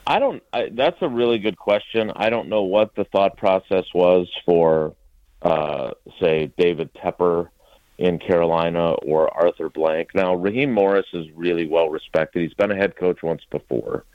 [0.05, 0.43] I don't.
[0.53, 2.11] I, that's a really good question.
[2.15, 4.95] I don't know what the thought process was for,
[5.41, 7.49] uh, say, David Tepper
[8.01, 10.15] in Carolina or Arthur Blank.
[10.15, 12.41] Now, Raheem Morris is really well respected.
[12.41, 14.05] He's been a head coach once before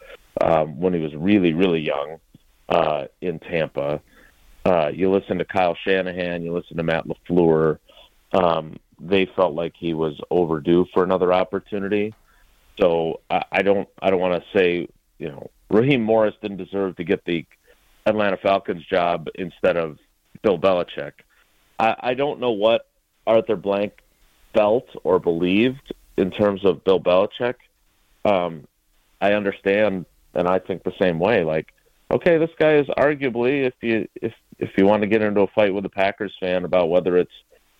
[0.43, 2.19] um, when he was really, really young
[2.69, 4.01] uh, in Tampa.
[4.65, 7.79] Uh, you listen to Kyle Shanahan, you listen to Matt LaFleur.
[8.33, 12.13] Um, they felt like he was overdue for another opportunity.
[12.81, 13.89] So I, I don't.
[14.03, 17.47] I don't want to say you know Raheem Morris didn't deserve to get the
[18.05, 19.99] Atlanta Falcons job instead of
[20.43, 21.13] Bill Belichick.
[21.79, 22.87] I, I don't know what
[23.27, 23.93] Arthur Blank
[24.55, 27.57] felt or believed in terms of Bill Belichick.
[28.25, 28.67] Um,
[29.21, 31.45] I understand, and I think the same way.
[31.45, 31.73] Like,
[32.11, 35.47] okay, this guy is arguably, if you if if you want to get into a
[35.49, 37.33] fight with a Packers fan about whether it's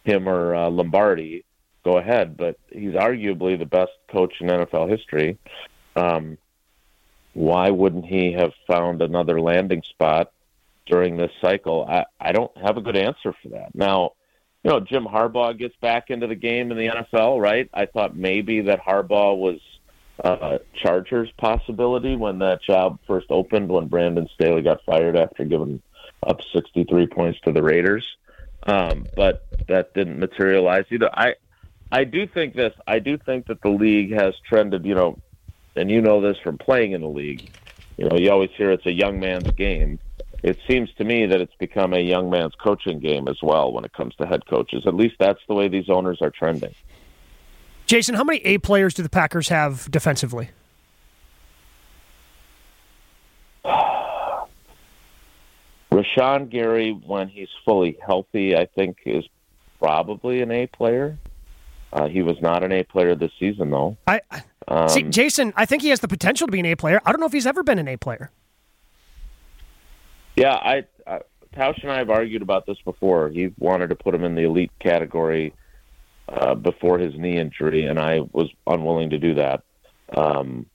[0.05, 1.45] him or uh, Lombardi,
[1.85, 2.37] go ahead.
[2.37, 5.39] But he's arguably the best coach in NFL history.
[5.95, 6.37] Um,
[7.33, 10.33] why wouldn't he have found another landing spot
[10.87, 11.87] during this cycle?
[11.89, 13.75] I, I don't have a good answer for that.
[13.75, 14.13] Now,
[14.67, 17.71] you know, Jim Harbaugh gets back into the game in the NFL, right?
[17.73, 19.61] I thought maybe that Harbaugh was
[20.25, 25.81] uh, Chargers possibility when that job first opened when Brandon Staley got fired after giving
[26.27, 28.05] up 63 points to the Raiders.
[28.67, 31.11] Um, but that didn't materialize either.
[31.17, 31.35] I,
[31.93, 32.73] I do think this.
[32.89, 35.21] I do think that the league has trended, you know,
[35.77, 37.53] and you know this from playing in the league.
[37.99, 40.01] You know, you always hear it's a young man's game.
[40.47, 43.85] It seems to me that it's become a young man's coaching game as well when
[43.85, 44.85] it comes to head coaches.
[44.87, 46.73] At least that's the way these owners are trending.
[47.87, 50.51] Jason, how many A players do the Packers have defensively?
[55.91, 59.25] Rashan Gary, when he's fully healthy, I think is
[59.81, 61.19] probably an A player.
[61.93, 63.97] Uh, he was not an A player this season, though.
[64.07, 64.21] I
[64.69, 65.53] Um, see, Jason.
[65.57, 67.01] I think he has the potential to be an A player.
[67.05, 68.31] I don't know if he's ever been an A player.
[70.37, 71.21] Yeah, I, I
[71.55, 73.31] Tausch and I have argued about this before.
[73.31, 75.55] He wanted to put him in the elite category
[76.29, 79.63] uh, before his knee injury, and I was unwilling to do that.
[80.15, 80.67] Um,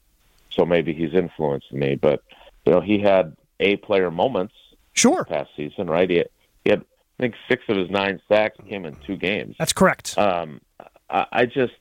[0.50, 2.24] so maybe he's influenced me, but
[2.66, 4.54] you know, he had A player moments.
[4.94, 5.24] Sure.
[5.24, 6.10] Past season, right?
[6.10, 6.30] He had,
[6.66, 9.56] he had I think six of his nine sacks came in two games.
[9.58, 10.18] That's correct.
[10.18, 10.60] Um,
[11.10, 11.78] I, I just,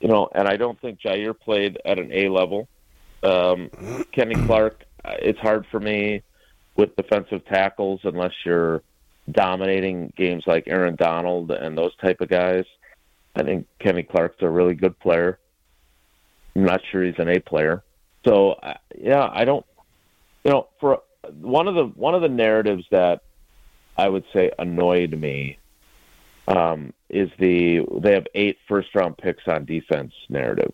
[0.00, 2.68] you know, and I don't think Jaire played at an A level.
[3.22, 3.70] Um,
[4.12, 6.22] Kenny Clark, uh, it's hard for me
[6.76, 8.82] with defensive tackles unless you're
[9.30, 12.64] dominating games like Aaron Donald and those type of guys.
[13.36, 15.38] I think Kenny Clark's a really good player.
[16.56, 17.82] I'm not sure he's an A player.
[18.26, 19.64] So uh, yeah, I don't.
[20.44, 21.02] You know, for
[21.40, 23.22] one of the one of the narratives that
[23.96, 25.58] I would say annoyed me
[26.48, 30.72] um, is the they have eight first round picks on defense narrative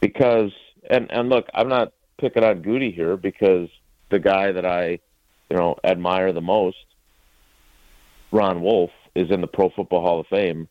[0.00, 0.50] because
[0.90, 3.68] and and look, I'm not picking on Goody here because
[4.10, 4.98] the guy that I
[5.50, 6.76] you know admire the most,
[8.32, 10.68] Ron Wolf, is in the Pro Football Hall of Fame.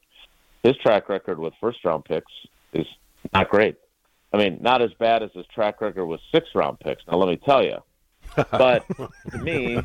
[0.63, 2.31] His track record with first round picks
[2.73, 2.87] is
[3.33, 3.75] not great.
[4.33, 7.03] I mean, not as bad as his track record with six round picks.
[7.07, 7.77] Now, let me tell you.
[8.51, 8.85] But
[9.31, 9.79] to me,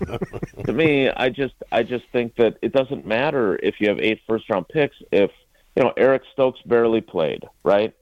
[0.64, 4.20] to me, I just, I just think that it doesn't matter if you have eight
[4.26, 4.96] first round picks.
[5.12, 5.30] If
[5.76, 7.94] you know Eric Stokes barely played, right?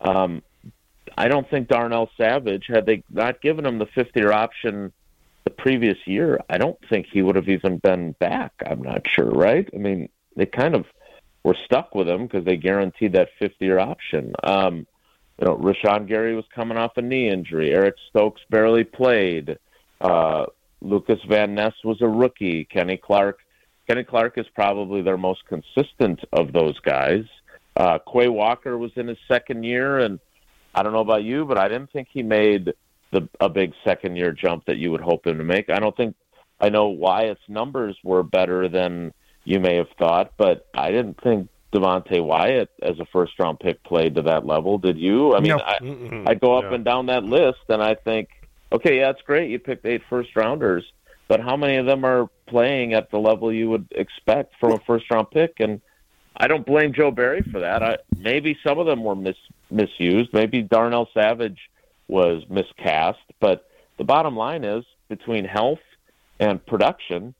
[0.00, 0.42] Um,
[1.16, 4.92] I don't think Darnell Savage had they not given him the fifth year option
[5.44, 6.40] the previous year.
[6.48, 8.52] I don't think he would have even been back.
[8.64, 9.68] I'm not sure, right?
[9.74, 10.86] I mean, they kind of
[11.44, 14.34] were stuck with him because they guaranteed that fifth year option.
[14.44, 14.86] Um,
[15.38, 17.72] you know, Rashan Gary was coming off a knee injury.
[17.72, 19.58] Eric Stokes barely played.
[20.00, 20.46] Uh,
[20.80, 22.64] Lukas Van Ness was a rookie.
[22.64, 23.40] Kenny Clark.
[23.88, 27.24] Kenny Clark is probably their most consistent of those guys.
[27.76, 30.20] Uh, Quay Walker was in his second year, and
[30.74, 32.72] I don't know about you, but I didn't think he made
[33.12, 35.70] the a big second year jump that you would hope him to make.
[35.70, 36.16] I don't think
[36.60, 39.12] I know Wyatt's numbers were better than
[39.44, 43.82] you may have thought, but I didn't think Devonte Wyatt as a first round pick
[43.82, 44.78] played to that level.
[44.78, 45.34] Did you?
[45.34, 46.24] I mean, No.
[46.26, 48.28] I, I go up and down that list, and I think,
[48.72, 49.50] okay, yeah, that's great.
[49.50, 50.84] You picked eight first rounders,
[51.28, 54.78] but how many of them are playing at the level you would expect from a
[54.86, 55.54] first round pick?
[55.58, 55.80] And
[56.36, 57.82] I don't blame Joe Barry for that.
[57.82, 59.36] I, maybe some of them were mis,
[59.70, 60.30] misused.
[60.32, 61.58] Maybe Darnell Savage
[62.12, 63.18] was miscast.
[63.40, 65.80] But the bottom line is between health
[66.38, 67.34] and production,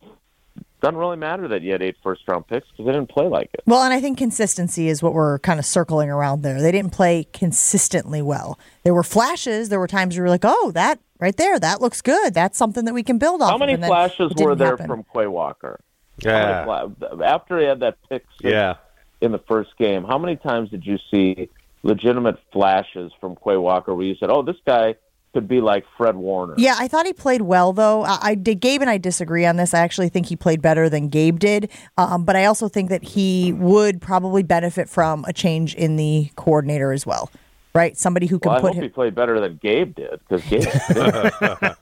[0.81, 3.51] doesn't really matter that you had eight first round picks because they didn't play like
[3.55, 3.61] it.
[3.67, 6.61] Well, and I think consistency is what we're kind of circling around there.
[6.61, 8.59] They didn't play consistently well.
[8.83, 9.69] There were flashes.
[9.69, 12.35] There were times where you were like, oh, that right there, that looks good.
[12.35, 13.89] That's something that we can build off How many of.
[13.91, 14.89] Flashes were there happen.
[14.89, 15.79] from Quay Walker?
[16.19, 16.65] Yeah.
[16.67, 18.75] many After he had that pick six Yeah.
[19.21, 21.49] in the first game, how many times did you see
[21.83, 24.95] legitimate flashes from Quay Walker where you said, oh, this guy
[25.35, 26.55] could be like Fred Warner?
[26.59, 28.03] Yeah, I thought he played well though.
[28.05, 28.61] I, I did.
[28.61, 29.73] Gabe and I disagree on this.
[29.75, 33.03] I actually think he played better than Gabe did, um, but I also think that
[33.03, 37.31] he would probably benefit from a change in the coordinator as well.
[37.75, 38.83] Right, somebody who can Well, I put hope him.
[38.83, 40.67] he played better than Gabe did because Gabe.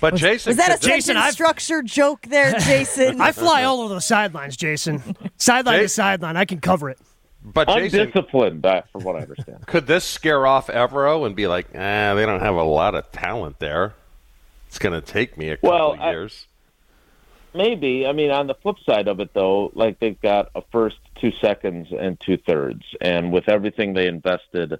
[0.00, 3.20] But Jason, Was that a Jason, sentence I've- structure joke there, Jason?
[3.22, 5.02] I fly all over the sidelines, Jason.
[5.38, 6.36] Sideline to sideline.
[6.36, 6.98] I can cover it.
[7.42, 9.66] But Jason, undisciplined, uh, from what I understand.
[9.66, 13.10] could this scare off Evero and be like, eh, they don't have a lot of
[13.12, 13.94] talent there.
[14.66, 16.46] It's going to take me a couple Well, I- years.
[17.54, 18.06] Maybe.
[18.06, 21.32] I mean, on the flip side of it, though, like they've got a first, two
[21.40, 24.78] seconds, and two thirds, and with everything they invested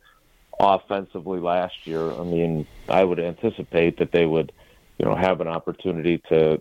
[0.61, 4.53] offensively last year, I mean, I would anticipate that they would,
[4.99, 6.61] you know, have an opportunity to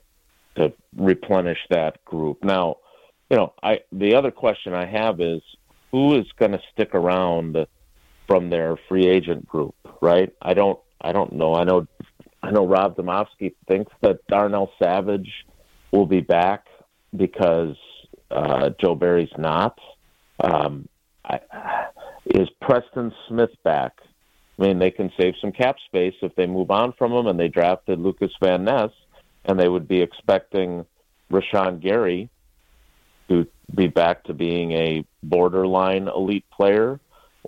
[0.55, 2.41] to replenish that group.
[2.43, 2.77] Now,
[3.29, 5.41] you know, I the other question I have is
[5.91, 7.58] who is going to stick around
[8.28, 10.32] from their free agent group, right?
[10.41, 11.56] I don't I don't know.
[11.56, 11.88] I know
[12.43, 15.32] I know Rob Demovsky thinks that Darnell Savage
[15.91, 16.67] will be back
[17.15, 17.76] because
[18.30, 19.80] uh, Joe Barry's not.
[20.43, 20.88] Um,
[21.26, 21.39] I,
[22.26, 23.93] is Preston Smith back?
[24.60, 27.39] I mean, they can save some cap space if they move on from him and
[27.39, 28.91] they drafted Lukas Van Ness,
[29.45, 30.86] and they would be expecting
[31.32, 32.30] Rashan Gary
[33.29, 36.99] to be back to being a borderline elite player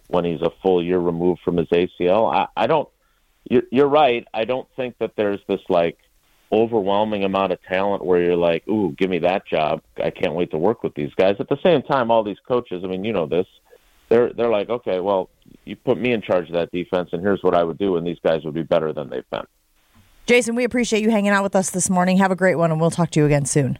[0.07, 2.33] when he's a full year removed from his ACL.
[2.33, 2.89] I, I don't.
[3.49, 4.27] You're, you're right.
[4.33, 5.97] I don't think that there's this like
[6.51, 9.81] overwhelming amount of talent where you're like, "Ooh, give me that job.
[9.97, 12.83] I can't wait to work with these guys." At the same time, all these coaches,
[12.83, 13.47] I mean, you know this,
[14.09, 15.29] they're they're like, "Okay, well,
[15.65, 18.05] you put me in charge of that defense and here's what I would do and
[18.05, 19.45] these guys would be better than they've been."
[20.25, 22.17] Jason, we appreciate you hanging out with us this morning.
[22.17, 23.79] Have a great one, and we'll talk to you again soon.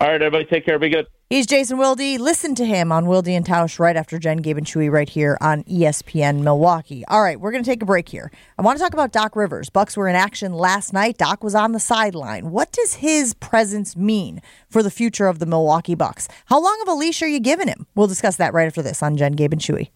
[0.00, 0.78] All right, everybody, take care.
[0.78, 1.06] Be good.
[1.30, 2.00] He's Jason Wilde.
[2.00, 5.36] Listen to him on Wilde and Tausch right after Jen, Gabe, and Chewy right here
[5.42, 7.04] on ESPN Milwaukee.
[7.06, 8.32] All right, we're going to take a break here.
[8.58, 9.68] I want to talk about Doc Rivers.
[9.68, 11.18] Bucks were in action last night.
[11.18, 12.50] Doc was on the sideline.
[12.50, 16.28] What does his presence mean for the future of the Milwaukee Bucks?
[16.46, 17.86] How long of a leash are you giving him?
[17.94, 19.90] We'll discuss that right after this on Jen, Gabe, and Chewy.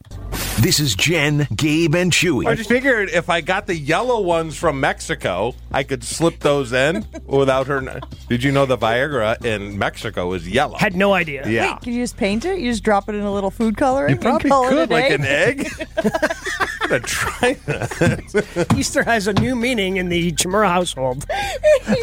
[0.60, 2.46] This is Jen, Gabe, and Chewy.
[2.46, 6.72] I just figured if I got the yellow ones from Mexico, I could slip those
[6.72, 8.00] in without her.
[8.28, 10.76] Did you know the Viagra in Mexico is yellow?
[10.76, 11.21] Had no idea.
[11.28, 11.72] Yeah.
[11.74, 12.58] Wait, can you just paint it?
[12.58, 14.10] You just drop it in a little food coloring?
[14.10, 15.14] You and probably call it could, a like day?
[15.14, 15.68] an egg.
[16.82, 18.74] I'm gonna try that.
[18.76, 21.24] Easter has a new meaning in the Chmura household.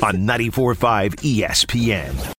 [0.04, 2.34] on 94.5 ESPN.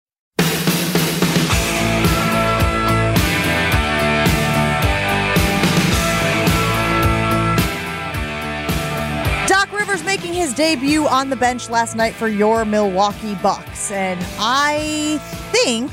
[9.47, 13.91] Doc Rivers making his debut on the bench last night for your Milwaukee Bucks.
[13.91, 15.19] And I
[15.51, 15.91] think,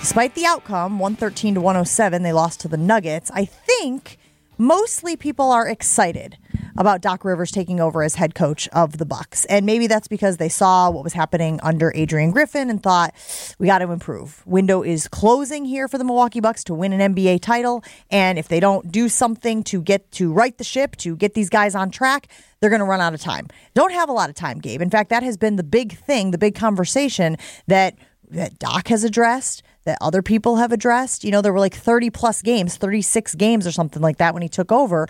[0.00, 3.30] despite the outcome, 113 to 107, they lost to the Nuggets.
[3.32, 4.18] I think
[4.58, 6.36] mostly people are excited
[6.76, 9.44] about Doc Rivers taking over as head coach of the Bucks.
[9.46, 13.14] And maybe that's because they saw what was happening under Adrian Griffin and thought,
[13.58, 14.42] we got to improve.
[14.46, 17.84] Window is closing here for the Milwaukee Bucks to win an NBA title.
[18.10, 21.50] And if they don't do something to get to right the ship, to get these
[21.50, 22.28] guys on track,
[22.60, 23.48] they're going to run out of time.
[23.74, 24.80] Don't have a lot of time, Gabe.
[24.80, 27.36] In fact, that has been the big thing, the big conversation
[27.66, 27.94] that
[28.30, 31.24] that Doc has addressed, that other people have addressed.
[31.24, 34.42] You know, there were like 30 plus games, 36 games or something like that when
[34.42, 35.06] he took over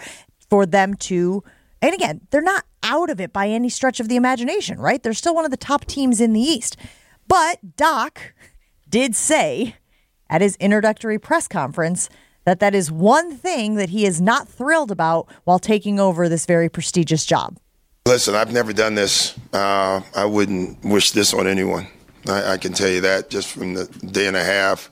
[0.49, 1.43] for them to
[1.83, 5.03] and again, they're not out of it by any stretch of the imagination, right?
[5.03, 6.77] They're still one of the top teams in the East.
[7.27, 8.35] But Doc
[8.89, 9.77] did say
[10.29, 12.09] at his introductory press conference
[12.45, 16.47] that that is one thing that he is not thrilled about while taking over this
[16.47, 17.57] very prestigious job.
[18.07, 19.39] Listen, I've never done this.
[19.53, 21.87] Uh, I wouldn't wish this on anyone.
[22.29, 24.91] I, I can tell you that just from the day and a half.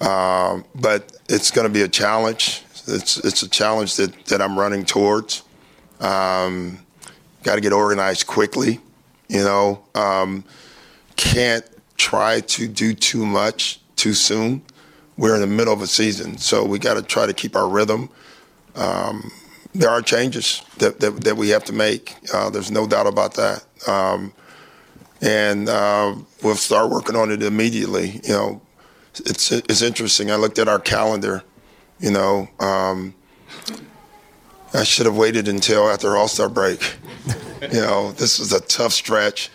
[0.00, 2.62] Um, but it's going to be a challenge.
[2.86, 5.42] It's it's a challenge that, that I'm running towards.
[6.00, 6.80] Um,
[7.46, 8.80] Got to get organized quickly.
[9.28, 10.42] You know, um,
[11.14, 11.64] can't
[11.96, 14.62] try to do too much too soon.
[15.16, 17.68] We're in the middle of a season, so we got to try to keep our
[17.68, 18.10] rhythm.
[18.74, 19.30] Um,
[19.76, 22.16] there are changes that, that, that we have to make.
[22.34, 23.64] Uh, there's no doubt about that.
[23.86, 24.32] Um,
[25.20, 28.20] and uh, we'll start working on it immediately.
[28.24, 28.62] You know,
[29.24, 30.30] it's it's interesting.
[30.30, 31.42] I looked at our calendar.
[31.98, 33.14] You know, um,
[34.74, 36.96] I should have waited until after All Star break.
[37.62, 39.50] you know, this was a tough stretch,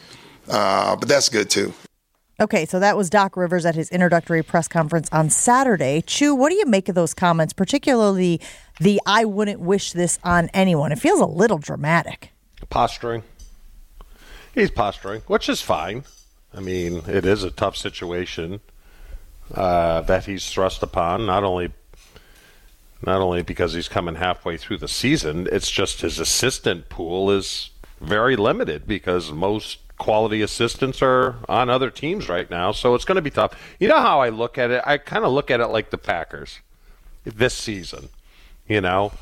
[0.50, 1.74] uh, but that's good too.
[2.40, 6.02] Okay, so that was Doc Rivers at his introductory press conference on Saturday.
[6.02, 8.42] Chew, what do you make of those comments, particularly
[8.80, 10.92] the I wouldn't wish this on anyone?
[10.92, 12.32] It feels a little dramatic.
[12.72, 13.22] Posturing.
[14.54, 16.04] He's posturing, which is fine.
[16.54, 18.60] I mean, it is a tough situation
[19.54, 21.72] uh, that he's thrust upon, not only
[23.04, 27.72] not only because he's coming halfway through the season, it's just his assistant pool is
[28.00, 33.16] very limited because most quality assistants are on other teams right now, so it's going
[33.16, 33.56] to be tough.
[33.80, 34.84] You know how I look at it?
[34.86, 36.60] I kind of look at it like the Packers
[37.24, 38.10] this season.
[38.68, 39.14] You know,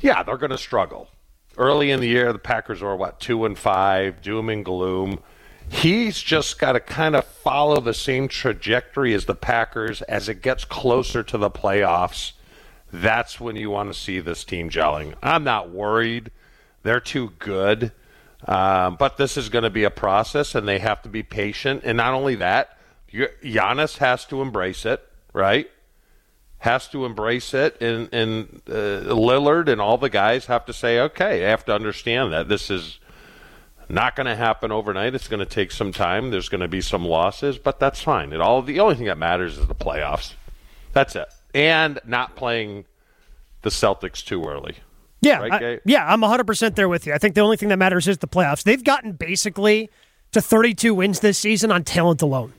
[0.00, 1.08] yeah, they're going to struggle.
[1.56, 5.20] Early in the year, the Packers were what two and five, doom and gloom.
[5.68, 10.42] He's just got to kind of follow the same trajectory as the Packers as it
[10.42, 12.32] gets closer to the playoffs.
[12.92, 15.14] That's when you want to see this team gelling.
[15.22, 16.30] I'm not worried.
[16.82, 17.92] They're too good.
[18.46, 21.82] Um, but this is going to be a process, and they have to be patient.
[21.84, 22.78] And not only that,
[23.12, 25.02] Giannis has to embrace it,
[25.32, 25.70] right?
[26.64, 30.98] Has to embrace it, and, and uh, Lillard and all the guys have to say,
[30.98, 33.00] okay, they have to understand that this is
[33.90, 35.14] not going to happen overnight.
[35.14, 36.30] It's going to take some time.
[36.30, 38.32] There's going to be some losses, but that's fine.
[38.32, 40.32] It all the only thing that matters is the playoffs.
[40.94, 42.86] That's it, and not playing
[43.60, 44.76] the Celtics too early.
[45.20, 47.12] Yeah, right, I, yeah, I'm 100% there with you.
[47.12, 48.62] I think the only thing that matters is the playoffs.
[48.62, 49.90] They've gotten basically
[50.32, 52.54] to 32 wins this season on talent alone.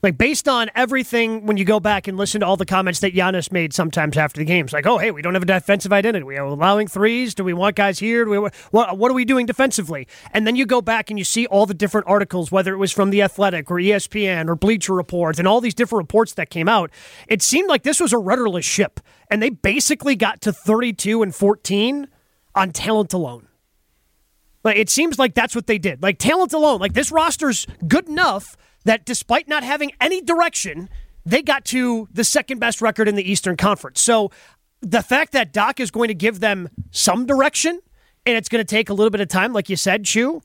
[0.00, 3.14] Like based on everything, when you go back and listen to all the comments that
[3.14, 6.22] Giannis made sometimes after the games, like, "Oh, hey, we don't have a defensive identity.
[6.22, 7.34] We are allowing threes.
[7.34, 8.24] Do we want guys here?
[8.24, 8.38] Do we
[8.70, 8.96] what?
[8.96, 11.74] What are we doing defensively?" And then you go back and you see all the
[11.74, 15.60] different articles, whether it was from the Athletic or ESPN or Bleacher Report, and all
[15.60, 16.92] these different reports that came out.
[17.26, 21.34] It seemed like this was a rudderless ship, and they basically got to 32 and
[21.34, 22.06] 14
[22.54, 23.48] on talent alone.
[24.62, 26.02] Like it seems like that's what they did.
[26.02, 26.78] Like talent alone.
[26.78, 28.56] Like this roster's good enough
[28.88, 30.88] that despite not having any direction,
[31.26, 34.00] they got to the second best record in the Eastern Conference.
[34.00, 34.30] So
[34.80, 37.80] the fact that Doc is going to give them some direction
[38.24, 40.40] and it's going to take a little bit of time, like you said, Chew.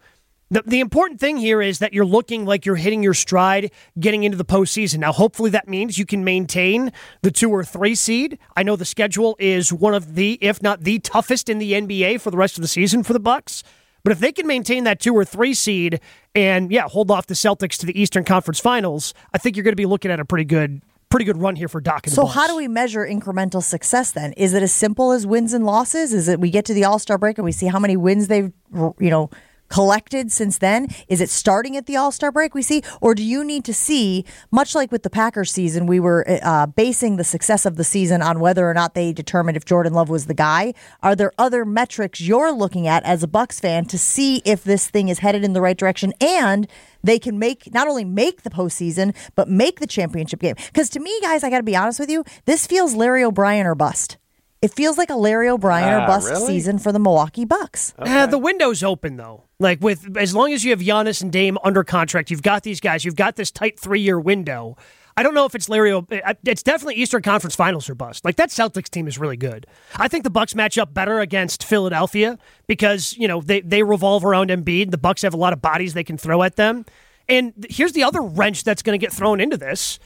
[0.51, 4.23] The, the important thing here is that you're looking like you're hitting your stride getting
[4.23, 4.99] into the postseason.
[4.99, 6.91] Now, hopefully, that means you can maintain
[7.21, 8.37] the two or three seed.
[8.57, 12.19] I know the schedule is one of the, if not the toughest in the NBA
[12.19, 13.63] for the rest of the season for the Bucks.
[14.03, 16.01] But if they can maintain that two or three seed
[16.35, 19.71] and yeah, hold off the Celtics to the Eastern Conference Finals, I think you're going
[19.71, 22.07] to be looking at a pretty good pretty good run here for Doc.
[22.07, 24.33] so, how do we measure incremental success then?
[24.33, 26.11] Is it as simple as wins and losses?
[26.11, 28.27] Is it we get to the All Star break and we see how many wins
[28.27, 29.29] they've you know
[29.69, 30.87] collected since then?
[31.07, 32.81] Is it starting at the All Star break we see?
[33.01, 36.67] Or do you need to see, much like with the Packers season, we were uh,
[36.67, 40.09] basing the success of the season on whether or not they determined if Jordan Love
[40.09, 40.73] was the guy?
[41.01, 44.87] Are there other metrics you're looking at as a Bucks fan to see if this
[44.89, 46.67] thing is headed in the right direction and
[47.03, 50.55] they can make not only make the postseason, but make the championship game?
[50.67, 53.65] Because to me, guys, I got to be honest with you, this feels Larry O'Brien
[53.65, 54.17] or bust.
[54.61, 56.45] It feels like a Larry O'Brien or Ah, bust really?
[56.47, 57.93] season for the Milwaukee Bucks.
[57.99, 59.43] Uh, the window's open though.
[59.63, 62.79] Like with as long as you have Giannis and Dame under contract, you've got these
[62.79, 63.03] guys.
[63.05, 64.75] You've got this tight three year window.
[65.15, 65.91] I don't know if it's Larry.
[65.93, 66.07] O-
[66.43, 68.25] It's definitely Eastern Conference Finals or bust.
[68.25, 69.67] Like that Celtics team is really good.
[69.95, 72.37] I think the Bucks match up better against Philadelphia
[72.67, 74.91] because you know they they revolve around Embiid.
[74.91, 76.85] The Bucks have a lot of bodies they can throw at them.
[77.29, 79.97] And here's the other wrench that's going to get thrown into this.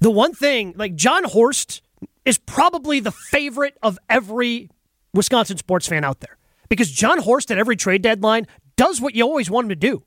[0.00, 1.80] The one thing, like Jon Horst
[2.26, 4.68] is probably the favorite of every
[5.14, 6.36] Wisconsin sports fan out there
[6.68, 8.46] because Jon Horst at every trade deadline
[8.78, 10.04] does what you always want him to do.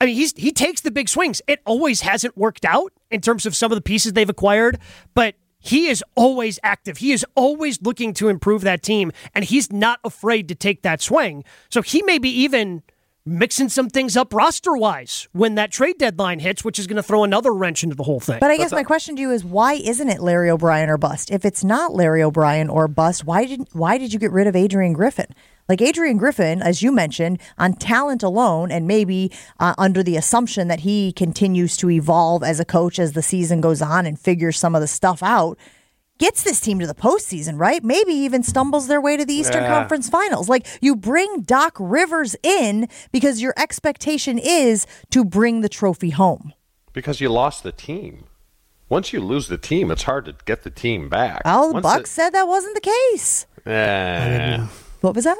[0.00, 1.42] I mean, he's he takes the big swings.
[1.46, 4.78] It always hasn't worked out in terms of some of the pieces they've acquired,
[5.12, 6.98] but he is always active.
[6.98, 11.02] He is always looking to improve that team, and he's not afraid to take that
[11.02, 11.42] swing.
[11.68, 12.84] So he may be even
[13.26, 17.02] mixing some things up roster wise when that trade deadline hits, which is going to
[17.02, 18.38] throw another wrench into the whole thing.
[18.40, 21.30] But I guess my question to you is why isn't it Larry O'Brien or bust?
[21.30, 24.54] If it's not Larry O'Brien or bust, why did why did you get rid of
[24.54, 25.34] Adrian Griffin?
[25.68, 30.68] Like Adrian Griffin, as you mentioned, on talent alone, and maybe uh, under the assumption
[30.68, 34.58] that he continues to evolve as a coach as the season goes on and figures
[34.58, 35.58] some of the stuff out,
[36.18, 37.84] gets this team to the postseason, right?
[37.84, 39.68] Maybe even stumbles their way to the Eastern Yeah.
[39.78, 40.48] Conference Finals.
[40.48, 46.54] Like you bring Doc Rivers in because your expectation is to bring the trophy home.
[46.94, 48.24] because you lost the team.
[48.88, 51.42] Once you lose the team, it's hard to get the team back.
[51.44, 53.46] Well, the Once Bucks said that wasn't the case.
[53.66, 54.66] It, eh,
[55.02, 55.36] What was that?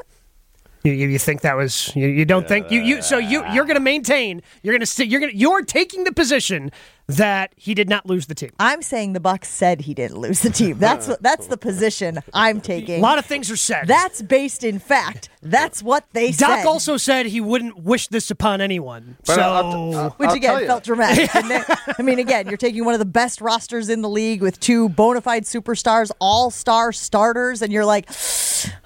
[0.84, 3.64] You, you you think that was you, you don't think you, you so you you're
[3.64, 6.70] going to maintain you're going to st- you're going you're taking the position
[7.08, 8.50] that he did not lose the team.
[8.60, 10.78] I'm saying the Bucks said he didn't lose the team.
[10.78, 13.00] That's what that's the position I'm taking.
[13.00, 13.86] A lot of things are said.
[13.88, 15.30] That's based in fact.
[15.42, 16.56] That's what they Doc said.
[16.58, 19.16] Doc also said he wouldn't wish this upon anyone.
[19.26, 21.32] But so I'll- I'll- which I'll again felt dramatic.
[21.32, 21.64] didn't it?
[21.98, 24.88] I mean, again, you're taking one of the best rosters in the league with two
[24.90, 28.10] bona fide superstars, all star starters, and you're like,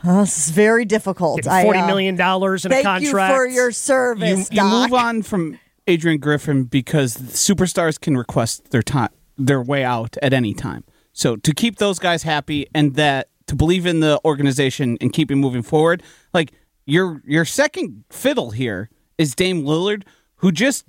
[0.05, 1.47] oh, this is very difficult.
[1.47, 4.91] I, uh, million dollars in a Thank contract you for your You, service, you Doc.
[4.91, 10.33] move on from Adrian Griffin because superstars can request their time, their way out at
[10.33, 10.85] any time.
[11.13, 15.31] So to keep those guys happy and that to believe in the organization and keep
[15.31, 16.03] it moving forward,
[16.33, 16.53] like
[16.87, 20.05] your your second fiddle here is Dame Lillard,
[20.37, 20.85] who just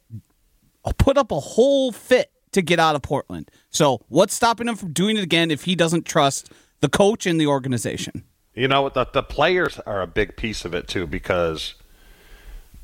[0.97, 3.49] put up a whole fit to get out of Portland.
[3.69, 7.39] So what's stopping him from doing it again if he doesn't trust the coach and
[7.39, 8.23] the organization?
[8.55, 11.73] You know, the, the players are a big piece of it too because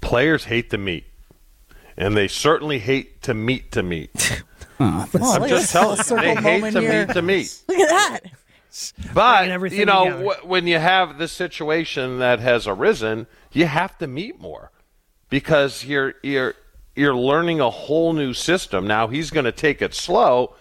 [0.02, 1.06] players hate to meet,
[1.96, 4.42] and they certainly hate to meet to meet.
[4.82, 7.06] Oh, I'm just this telling you, they hate to here.
[7.06, 7.64] meet to meet.
[7.68, 9.14] Look at that.
[9.14, 14.08] But you know, w- when you have this situation that has arisen, you have to
[14.08, 14.72] meet more
[15.30, 16.54] because you're you're
[16.96, 18.88] you're learning a whole new system.
[18.88, 20.56] Now he's going to take it slow,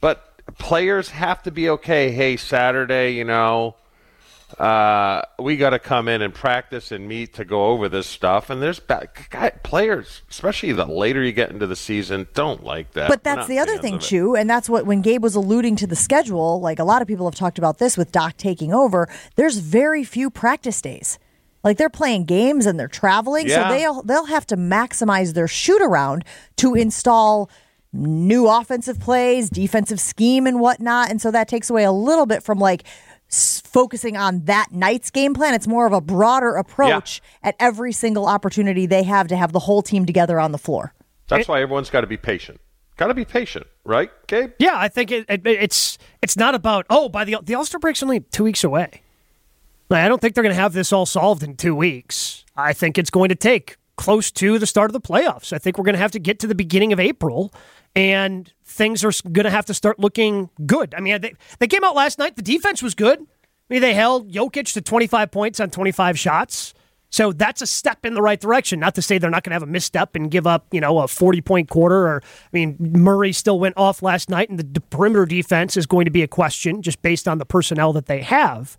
[0.00, 2.12] but players have to be okay.
[2.12, 3.74] Hey, Saturday, you know,
[4.58, 8.48] uh, we got to come in and practice and meet to go over this stuff.
[8.48, 12.92] And there's ba- guy, players, especially the later you get into the season, don't like
[12.92, 13.08] that.
[13.08, 13.98] But that's the other thing.
[13.98, 17.08] Chew, and that's what when Gabe was alluding to the schedule, like a lot of
[17.08, 21.18] people have talked about this with Doc taking over, there's very few practice days.
[21.64, 23.68] Like they're playing games and they're traveling, Yeah.
[23.68, 26.24] so they'll they'll have to maximize their shoot around
[26.58, 27.50] to install
[27.92, 31.10] new offensive plays, defensive scheme and whatnot.
[31.10, 32.84] And so that takes away a little bit from like
[33.60, 35.54] focusing on that night's game plan.
[35.54, 39.60] It's more of a broader approach at every single opportunity they have to have the
[39.60, 40.94] whole team together on the floor.
[41.28, 42.60] That's why everyone's got to be patient.
[42.96, 44.52] Got to be patient, right, Gabe?
[44.58, 47.78] Yeah, I think it, it, it's it's not about oh by the the All Star
[47.78, 49.02] break's only two weeks away.
[49.90, 52.44] Like, I don't think they're going to have this all solved in two weeks.
[52.56, 55.52] I think it's going to take close to the start of the playoffs.
[55.52, 57.52] I think we're going to have to get to the beginning of April,
[57.96, 60.94] and things are going to have to start looking good.
[60.94, 62.36] I mean, they, they came out last night.
[62.36, 63.18] The defense was good.
[63.18, 66.74] I mean, they held Jokic to 25 points on 25 shots.
[67.08, 68.78] So that's a step in the right direction.
[68.78, 70.98] Not to say they're not going to have a misstep and give up, you know,
[70.98, 72.06] a 40 point quarter.
[72.06, 75.86] Or, I mean, Murray still went off last night, and the, the perimeter defense is
[75.86, 78.76] going to be a question just based on the personnel that they have.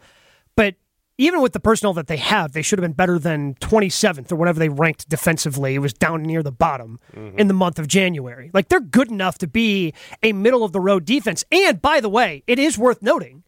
[0.56, 0.76] But
[1.18, 4.36] even with the personnel that they have, they should have been better than 27th or
[4.36, 5.76] whatever they ranked defensively.
[5.76, 7.00] It was down near the bottom
[7.38, 8.52] in the month of January.
[8.54, 11.44] Like they're good enough to be a middle of the road defense.
[11.52, 13.44] And by the way, it is worth noting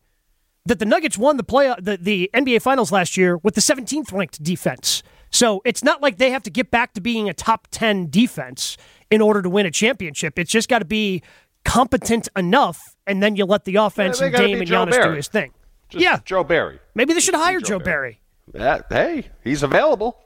[0.66, 4.12] that the Nuggets won the play the, the NBA Finals last year with the 17th
[4.12, 5.04] ranked defense.
[5.32, 8.78] So it's not like they have to get back to being a top 10 defense
[9.12, 10.40] in order to win a championship.
[10.40, 11.22] It's just got to be
[11.66, 15.12] competent enough, and then you let the offense they and Dame and Joe Giannis do
[15.12, 15.54] his thing.
[15.90, 16.80] Just yeah, Joe Barry.
[16.96, 18.20] maybe they should hire Joe Joe Barry.
[18.54, 20.18] That, hey, he's available.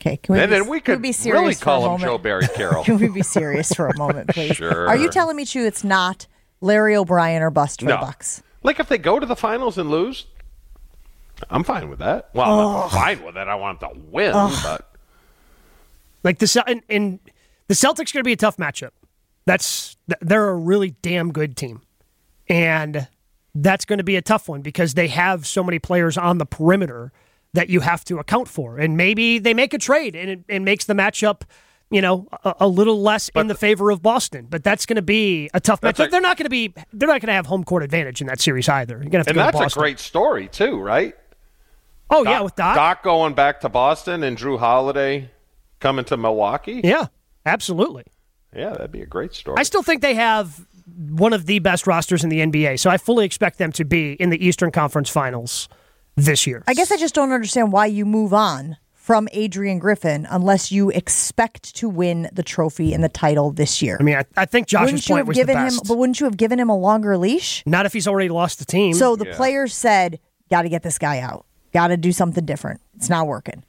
[0.00, 2.00] Okay, can we And be, then we can could be serious really call him?
[2.00, 2.84] Joe Barry Carroll.
[2.84, 4.56] Can we be serious for a moment, please?
[4.56, 4.88] Sure.
[4.88, 6.26] Are you telling me, Chew, it's not
[6.60, 7.92] Larry O'Brien or bust for No.
[7.96, 8.42] the Bucks?
[8.62, 10.26] Like if they go to the finals and lose,
[11.50, 12.30] I'm fine with that.
[12.34, 13.48] Well, I'm not fine with it.
[13.48, 14.90] I want them to win, but
[16.24, 17.18] Like the Cel- and, and
[17.68, 18.90] the Celtics going to be a tough matchup.
[19.46, 21.82] That's they're a really damn good team,
[22.48, 23.06] and
[23.62, 26.46] that's going to be a tough one because they have so many players on the
[26.46, 27.12] perimeter
[27.54, 28.78] that you have to account for.
[28.78, 31.42] And maybe they make a trade and it, it makes the matchup,
[31.90, 34.46] you know, a, a little less in the favor of Boston.
[34.50, 36.08] But that's going to be a tough matchup.
[36.08, 36.74] a- they're not going to be.
[36.92, 38.94] They're not going to have home court advantage in that series either.
[38.94, 41.14] You're going to have to and that's to a great story too, right?
[42.10, 42.76] oh yeah, with Doc.
[42.76, 45.30] Doc going back to Boston and Jrue Holiday
[45.80, 46.80] coming to Milwaukee.
[46.84, 47.06] Yeah,
[47.44, 48.04] absolutely.
[48.54, 49.56] Yeah, that'd be a great story.
[49.58, 52.96] I still think they have one of the best rosters in the NBA, so I
[52.96, 55.68] fully expect them to be in the Eastern Conference Finals
[56.14, 56.62] this year.
[56.66, 60.90] I guess I just don't understand why you move on from Adrian Griffin unless you
[60.90, 63.96] expect to win the trophy and the title this year.
[64.00, 65.64] I mean, I, I think Josh's wouldn't you point have was the given him?
[65.64, 65.86] best.
[65.86, 67.62] But wouldn't you have given him a longer leash?
[67.66, 68.94] Not if he's already lost the team.
[68.94, 70.18] So the players said,
[70.50, 71.46] "Got to get this guy out.
[71.72, 72.80] Got to do something different.
[72.96, 73.64] It's not working."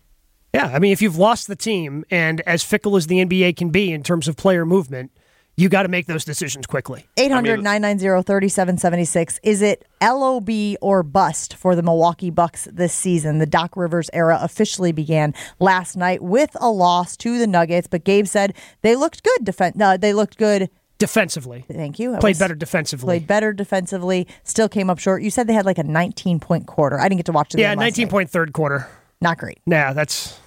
[0.54, 3.70] yeah, I mean, if you've lost the team and as fickle as the NBA can
[3.70, 5.12] be in terms of player movement,
[5.58, 7.06] you got to make those decisions quickly.
[7.18, 9.40] 800 990 3776.
[9.44, 10.50] Is it LOB
[10.82, 13.40] or bust for the Milwaukee Bucks this season?
[13.40, 18.04] The Doc Rivers era officially began last night with a loss to the Nuggets, but
[18.04, 18.54] Gabe said
[18.84, 19.46] they looked good.
[19.46, 21.66] Defen- uh, they looked good defensively.
[21.72, 22.16] Thank you.
[22.16, 23.06] I Played better defensively.
[23.06, 24.28] Played better defensively.
[24.44, 25.22] Still came up short.
[25.22, 27.00] You said they had like a 19 point quarter.
[27.00, 27.80] I didn't get to watch the yeah, game.
[27.80, 28.12] last 19 night.
[28.12, 28.88] point third quarter.
[29.22, 29.60] Not great.
[29.66, 30.40] Nah, that's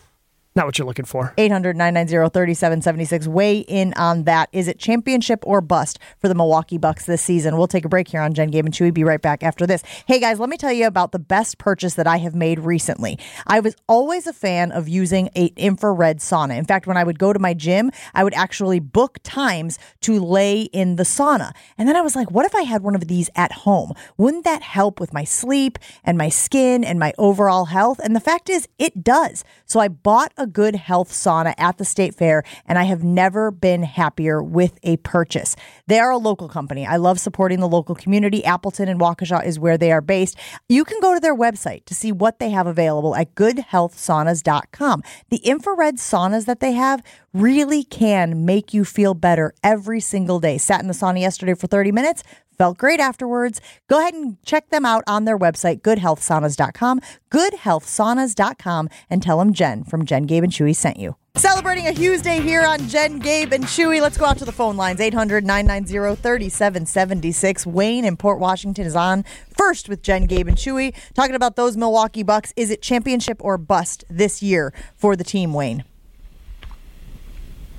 [0.61, 1.33] not what you're looking for.
[1.39, 3.27] 800 990 3776.
[3.27, 4.51] Weigh in on that.
[4.53, 7.57] Is it championship or bust for the Milwaukee Bucks this season?
[7.57, 8.93] We'll take a break here on Jen Gabe and Chewy.
[8.93, 9.83] Be right back after this.
[10.07, 13.19] Hey guys, let me tell you about the best purchase that I have made recently.
[13.47, 16.59] I was always a fan of using a infrared sauna.
[16.59, 20.21] In fact, when I would go to my gym, I would actually book times to
[20.23, 21.53] lay in the sauna.
[21.79, 23.95] And then I was like, what if I had one of these at home?
[24.19, 27.99] Wouldn't that help with my sleep and my skin and my overall health?
[28.05, 29.43] And the fact is, it does.
[29.65, 33.51] So I bought a good health sauna at the state fair, and I have never
[33.51, 35.57] been happier with a purchase.
[35.87, 36.87] They are a local company.
[36.87, 38.45] I love supporting the local community.
[38.45, 40.37] Appleton and Waukesha is where they are based.
[40.69, 45.03] You can go to their website to see what they have available at goodhealthsaunas.com.
[45.31, 50.59] The infrared saunas that they have really can make you feel better every single day.
[50.59, 52.23] Sat in the sauna yesterday for 30 minutes.
[52.61, 53.59] Felt great afterwards.
[53.89, 59.83] Go ahead and check them out on their website, goodhealthsaunas.com, goodhealthsaunas.com, and tell them Jen
[59.83, 61.17] from Jen, Gabe, and Chewy sent you.
[61.35, 64.01] Celebrating a Hughes Day here on Jen, Gabe, and Chewy.
[64.01, 67.67] Let's go out to the phone lines 800 990 3776.
[67.67, 70.95] Wayne in Port Washington is on first with Jen, Gabe, and Chewy.
[71.15, 72.53] Talking about those Milwaukee Bucks.
[72.57, 75.83] Is it championship or bust this year for the team, Wayne?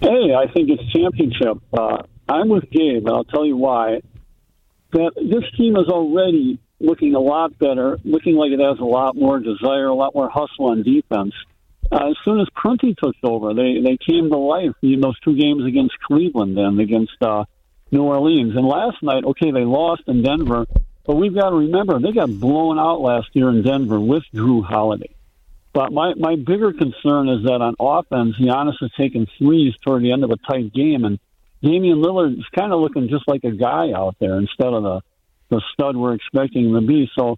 [0.01, 1.57] Hey, I think it's championship.
[1.71, 4.01] Uh, I'm with Gabe, and I'll tell you why.
[4.91, 9.15] That this team is already looking a lot better, looking like it has a lot
[9.15, 11.33] more desire, a lot more hustle on defense.
[11.89, 15.35] Uh, as soon as Prunty took over, they they came to life in those two
[15.35, 17.45] games against Cleveland and against uh,
[17.91, 18.55] New Orleans.
[18.55, 20.65] And last night, okay, they lost in Denver,
[21.05, 24.63] but we've got to remember they got blown out last year in Denver with Jrue
[24.63, 25.13] Holiday.
[25.73, 30.11] But my, my bigger concern is that on offense, Giannis has taken threes toward the
[30.11, 31.17] end of a tight game, and
[31.61, 35.01] Damian Lillard is kind of looking just like a guy out there instead of the,
[35.49, 37.09] the stud we're expecting him to be.
[37.15, 37.37] So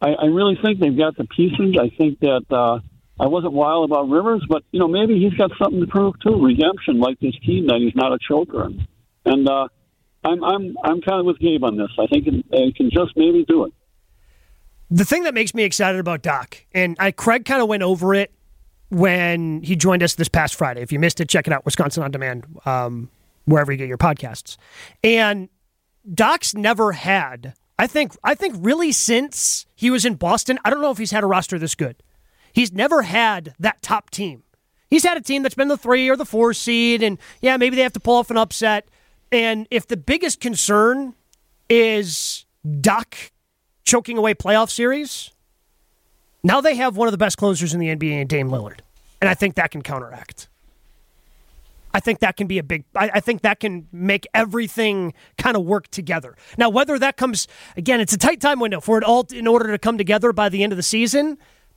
[0.00, 1.76] I, I really think they've got the pieces.
[1.78, 2.78] I think that uh,
[3.18, 6.42] I wasn't wild about Rivers, but you know maybe he's got something to prove too.
[6.42, 8.68] Redemption, like this team, that he's not a choker.
[9.24, 9.68] And uh,
[10.24, 11.90] I'm I'm I'm kind of with Gabe on this.
[11.98, 13.72] I think it, they can just maybe do it.
[14.90, 18.14] The thing that makes me excited about Doc, and I, Craig kind of went over
[18.14, 18.32] it
[18.88, 20.82] when he joined us this past Friday.
[20.82, 23.10] If you missed it, check it out, Wisconsin on Demand, um,
[23.44, 24.56] wherever you get your podcasts.
[25.02, 25.48] And
[26.12, 30.80] Doc's never had, I think, I think really since he was in Boston, I don't
[30.80, 31.96] know if he's had a roster this good.
[32.56, 34.42] He's never had that top team.
[34.88, 37.76] He's had a team that's been the three or the four seed, and yeah, maybe
[37.76, 38.88] they have to pull off an upset.
[39.30, 41.12] And if the biggest concern
[41.68, 42.46] is
[42.80, 43.14] Doc
[43.84, 45.32] choking away playoff series,
[46.42, 48.78] now they have one of the best closers in the NBA in Dame Lillard.
[49.20, 50.48] And I think that can counteract.
[51.92, 52.84] I think that can be a big.
[52.94, 56.34] I, I think that can make everything kind of work together.
[56.56, 59.70] Now, whether that comes again, it's a tight time window for it all in order
[59.72, 61.36] to come together by the end of the season.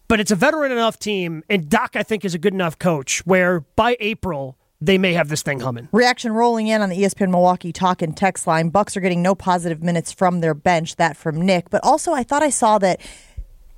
[0.10, 3.20] But it's a veteran enough team, and Doc I think is a good enough coach
[3.28, 5.88] where by April they may have this thing humming.
[5.92, 8.70] Reaction rolling in on the ESPN Milwaukee talk and text line.
[8.70, 10.96] Bucks are getting no positive minutes from their bench.
[10.96, 11.70] That from Nick.
[11.70, 13.00] But also, I thought I saw that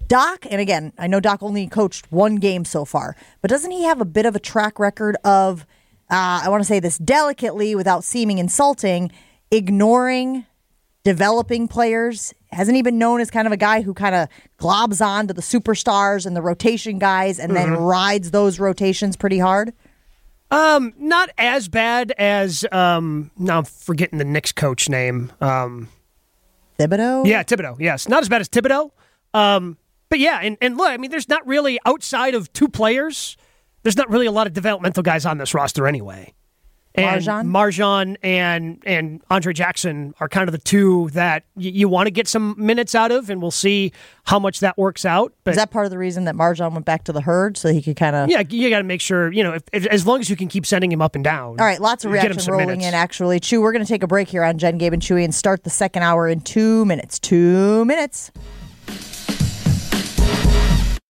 [0.07, 3.83] Doc, and again, I know Doc only coached one game so far, but doesn't he
[3.83, 5.65] have a bit of a track record of,
[6.09, 9.11] uh, I want to say this delicately without seeming insulting,
[9.51, 10.45] ignoring
[11.03, 12.33] developing players?
[12.51, 14.27] Hasn't he been known as kind of a guy who kind of
[14.59, 17.87] globs on to the superstars and the rotation guys and then Mhm.
[17.89, 19.73] rides those rotations pretty hard?
[20.51, 23.31] Um, not as bad as um.
[23.37, 25.31] Now I'm forgetting the Knicks coach name.
[25.39, 25.87] Um,
[26.77, 27.25] Thibodeau.
[27.25, 27.77] Yeah, Thibodeau.
[27.79, 28.91] Yes, not as bad as Thibodeau.
[29.33, 29.77] Um,
[30.09, 33.37] but yeah, and and look, I mean, there's not really outside of two players.
[33.83, 36.33] There's not really a lot of developmental guys on this roster anyway.
[36.95, 37.45] And MarJon?
[37.47, 42.11] MarJon and and Andre Jackson are kind of the two that y- you want to
[42.11, 43.93] get some minutes out of, and we'll see
[44.25, 45.33] how much that works out.
[45.45, 47.71] But Is that part of the reason that MarJon went back to the herd so
[47.71, 48.29] he could kind of?
[48.29, 50.49] yeah, you got to make sure you know if, if, as long as you can
[50.49, 51.59] keep sending him up and down.
[51.59, 52.85] All right, lots of reaction rolling minutes.
[52.87, 52.93] in.
[52.93, 55.33] Actually, Chew, we're going to take a break here on Jen, Gabe, and Chewy and
[55.33, 57.19] start the second hour in two minutes.
[57.19, 58.31] Two minutes.